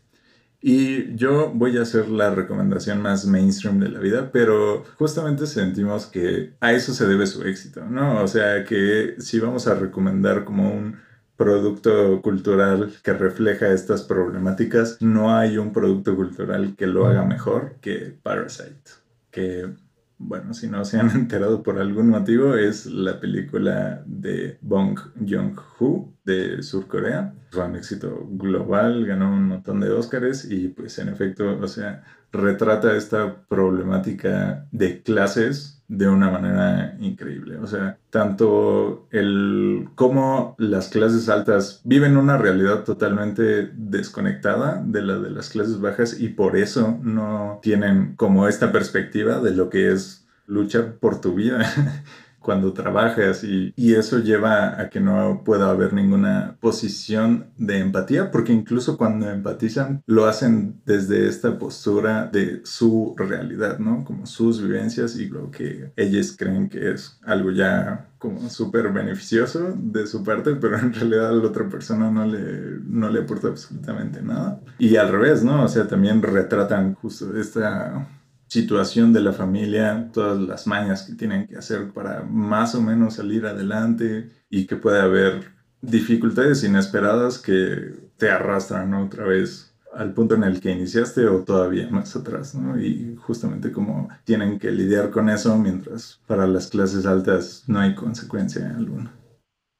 Y 0.62 1.12
yo 1.16 1.50
voy 1.52 1.76
a 1.76 1.82
hacer 1.82 2.08
la 2.08 2.32
recomendación 2.32 3.02
más 3.02 3.26
mainstream 3.26 3.80
de 3.80 3.88
la 3.88 3.98
vida, 3.98 4.30
pero 4.30 4.84
justamente 4.96 5.48
sentimos 5.48 6.06
que 6.06 6.52
a 6.60 6.72
eso 6.72 6.94
se 6.94 7.08
debe 7.08 7.26
su 7.26 7.42
éxito, 7.42 7.84
¿no? 7.84 8.22
O 8.22 8.28
sea, 8.28 8.62
que 8.62 9.16
si 9.18 9.40
vamos 9.40 9.66
a 9.66 9.74
recomendar 9.74 10.44
como 10.44 10.72
un 10.72 10.98
producto 11.40 12.20
cultural 12.20 12.92
que 13.02 13.14
refleja 13.14 13.72
estas 13.72 14.02
problemáticas, 14.02 14.98
no 15.00 15.34
hay 15.34 15.56
un 15.56 15.72
producto 15.72 16.14
cultural 16.14 16.74
que 16.76 16.86
lo 16.86 17.06
haga 17.06 17.24
mejor 17.24 17.76
que 17.80 18.14
Parasite, 18.22 18.90
que 19.30 19.70
bueno, 20.18 20.52
si 20.52 20.68
no 20.68 20.84
se 20.84 21.00
han 21.00 21.08
enterado 21.14 21.62
por 21.62 21.78
algún 21.78 22.10
motivo, 22.10 22.56
es 22.56 22.84
la 22.84 23.18
película 23.18 24.02
de 24.04 24.58
Bong 24.60 24.98
Joon-ho 25.26 26.12
de 26.24 26.62
Sur 26.62 26.86
Corea. 26.86 27.32
Fue 27.52 27.64
un 27.64 27.76
éxito 27.76 28.28
global, 28.32 29.06
ganó 29.06 29.32
un 29.32 29.44
montón 29.44 29.80
de 29.80 29.88
Óscares 29.92 30.44
y 30.44 30.68
pues 30.68 30.98
en 30.98 31.08
efecto, 31.08 31.58
o 31.58 31.66
sea, 31.66 32.04
retrata 32.32 32.96
esta 32.96 33.42
problemática 33.48 34.66
de 34.70 35.02
clases 35.02 35.80
de 35.90 36.08
una 36.08 36.30
manera 36.30 36.96
increíble. 37.00 37.58
O 37.58 37.66
sea, 37.66 37.98
tanto 38.10 39.08
el 39.10 39.88
cómo 39.96 40.54
las 40.56 40.88
clases 40.88 41.28
altas 41.28 41.80
viven 41.82 42.16
una 42.16 42.38
realidad 42.38 42.84
totalmente 42.84 43.70
desconectada 43.74 44.80
de 44.86 45.02
la 45.02 45.18
de 45.18 45.30
las 45.30 45.48
clases 45.48 45.80
bajas 45.80 46.20
y 46.20 46.28
por 46.28 46.56
eso 46.56 46.96
no 47.02 47.58
tienen 47.60 48.14
como 48.14 48.46
esta 48.46 48.70
perspectiva 48.70 49.40
de 49.40 49.50
lo 49.50 49.68
que 49.68 49.90
es 49.90 50.28
luchar 50.46 50.94
por 51.00 51.20
tu 51.20 51.34
vida. 51.34 51.60
cuando 52.40 52.72
trabajas 52.72 53.44
y, 53.44 53.72
y, 53.76 53.94
eso 53.94 54.18
lleva 54.18 54.80
a 54.80 54.88
que 54.88 55.00
no 55.00 55.42
pueda 55.44 55.70
haber 55.70 55.92
ninguna 55.92 56.56
posición 56.60 57.46
de 57.56 57.78
empatía, 57.78 58.30
porque 58.30 58.52
incluso 58.52 58.96
cuando 58.96 59.30
empatizan 59.30 60.02
lo 60.06 60.26
hacen 60.26 60.80
desde 60.86 61.28
esta 61.28 61.58
postura 61.58 62.26
de 62.32 62.60
su 62.64 63.14
realidad, 63.16 63.78
¿no? 63.78 64.04
Como 64.04 64.26
sus 64.26 64.62
vivencias 64.62 65.16
y 65.16 65.28
lo 65.28 65.50
que 65.50 65.92
ellos 65.96 66.34
creen 66.36 66.68
que 66.68 66.92
es 66.92 67.18
algo 67.24 67.50
ya 67.50 68.06
como 68.18 68.50
súper 68.50 68.92
beneficioso 68.92 69.74
de 69.76 70.06
su 70.06 70.22
parte, 70.22 70.54
pero 70.56 70.78
en 70.78 70.92
realidad 70.92 71.30
a 71.30 71.32
la 71.32 71.46
otra 71.46 71.68
persona 71.68 72.10
no 72.10 72.26
le, 72.26 72.78
no 72.84 73.08
le 73.08 73.20
aporta 73.20 73.48
absolutamente 73.48 74.22
nada. 74.22 74.60
Y 74.78 74.96
al 74.96 75.10
revés, 75.10 75.42
¿no? 75.42 75.64
O 75.64 75.68
sea, 75.68 75.86
también 75.88 76.22
retratan 76.22 76.94
justo 76.94 77.36
esta 77.38 78.06
situación 78.50 79.12
de 79.12 79.20
la 79.20 79.32
familia, 79.32 80.10
todas 80.12 80.38
las 80.40 80.66
mañas 80.66 81.04
que 81.04 81.14
tienen 81.14 81.46
que 81.46 81.56
hacer 81.56 81.92
para 81.92 82.24
más 82.24 82.74
o 82.74 82.82
menos 82.82 83.14
salir 83.14 83.46
adelante 83.46 84.28
y 84.50 84.66
que 84.66 84.74
puede 84.74 85.00
haber 85.00 85.52
dificultades 85.80 86.64
inesperadas 86.64 87.38
que 87.38 87.94
te 88.16 88.28
arrastran 88.28 88.92
otra 88.94 89.24
vez 89.24 89.72
al 89.94 90.12
punto 90.14 90.34
en 90.34 90.42
el 90.42 90.60
que 90.60 90.72
iniciaste 90.72 91.26
o 91.26 91.44
todavía 91.44 91.88
más 91.90 92.14
atrás, 92.16 92.54
¿no? 92.56 92.80
Y 92.80 93.16
justamente 93.22 93.70
como 93.70 94.08
tienen 94.24 94.58
que 94.58 94.72
lidiar 94.72 95.10
con 95.10 95.30
eso 95.30 95.56
mientras 95.56 96.20
para 96.26 96.46
las 96.46 96.66
clases 96.66 97.06
altas 97.06 97.64
no 97.68 97.78
hay 97.78 97.94
consecuencia 97.94 98.74
alguna. 98.76 99.14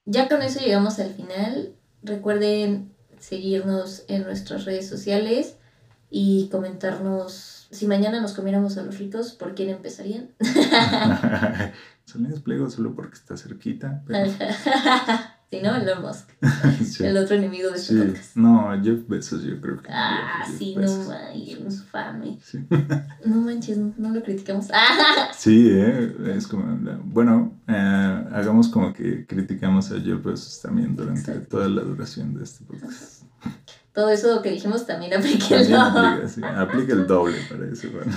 Ya 0.05 0.29
con 0.29 0.43
eso 0.43 0.61
llegamos 0.61 1.01
al 1.01 1.13
final. 1.15 1.75
Recuerden 2.03 2.93
seguirnos 3.19 4.05
en 4.07 4.23
nuestras 4.23 4.65
redes 4.65 4.89
sociales 4.89 5.57
y 6.09 6.49
comentarnos 6.51 7.60
si 7.71 7.87
mañana 7.87 8.21
nos 8.21 8.33
comiéramos 8.33 8.77
a 8.79 8.83
los 8.83 8.99
ricos, 8.99 9.33
¿por 9.33 9.55
quién 9.55 9.71
empezarían? 9.71 10.31
Salinas 12.05 12.41
Pliego 12.41 12.69
solo 12.69 12.95
porque 12.95 13.15
está 13.15 13.37
cerquita. 13.37 14.03
sí, 15.51 15.61
¿no? 15.63 15.77
Elon 15.77 16.03
Musk. 16.03 16.29
El 17.01 17.17
otro 17.17 17.37
enemigo 17.37 17.71
de 17.71 17.77
este 17.77 17.95
sí. 17.95 18.01
podcast. 18.01 18.37
No, 18.37 18.83
Jeff 18.83 19.07
Bezos 19.07 19.45
yo 19.45 19.61
creo 19.61 19.81
que... 19.81 19.89
Ah, 19.93 20.45
sí, 20.59 20.75
no 20.75 21.05
manches, 21.07 21.85
fame. 21.85 22.39
Sí. 22.43 22.67
No 23.25 23.37
manches, 23.43 23.79
no, 23.79 24.11
lo 24.11 24.23
criticamos. 24.23 24.67
sí, 25.37 25.69
eh, 25.71 26.35
es 26.35 26.49
como... 26.49 26.77
Bueno, 27.05 27.53
eh, 27.69 28.25
hagamos 28.33 28.69
como 28.69 28.93
que 28.93 29.27
criticamos 29.27 29.93
a 29.93 30.01
Jeff 30.01 30.25
Bezos 30.25 30.61
también 30.61 30.97
durante 30.97 31.33
toda 31.41 31.69
la 31.69 31.83
duración 31.83 32.35
de 32.35 32.43
este 32.43 32.65
podcast 32.65 33.20
todo 34.01 34.09
eso 34.09 34.41
que 34.41 34.51
dijimos 34.51 34.87
también 34.87 35.13
aplica 35.13 35.57
el 35.57 35.69
doble. 35.71 36.49
Aplica, 36.57 36.93
el 36.95 37.07
doble 37.07 37.37
para 37.51 37.71
eso. 37.71 37.91
Bueno. 37.93 38.13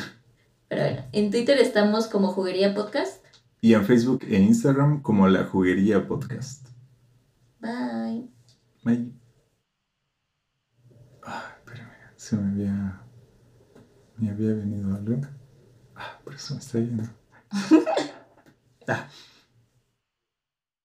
Pero 0.69 0.81
bueno, 0.81 1.03
en 1.11 1.29
Twitter 1.29 1.57
estamos 1.57 2.07
como 2.07 2.29
Juguería 2.29 2.73
Podcast. 2.73 3.21
Y 3.59 3.73
en 3.73 3.83
Facebook 3.83 4.23
e 4.29 4.39
Instagram 4.39 5.01
como 5.01 5.27
La 5.27 5.43
Juguería 5.43 6.07
Podcast. 6.07 6.69
Bye. 7.59 8.29
Bye. 8.83 9.11
Ay, 11.21 11.51
espérame, 11.57 11.91
se 12.15 12.37
me 12.37 12.51
había, 12.51 13.01
me 14.15 14.29
había 14.29 14.53
venido 14.53 14.95
algo. 14.95 15.19
Ah. 15.97 16.17
Por 16.23 16.33
eso 16.33 16.53
me 16.53 16.61
está 16.61 16.79
yendo. 16.79 17.03
Ah, 18.87 19.09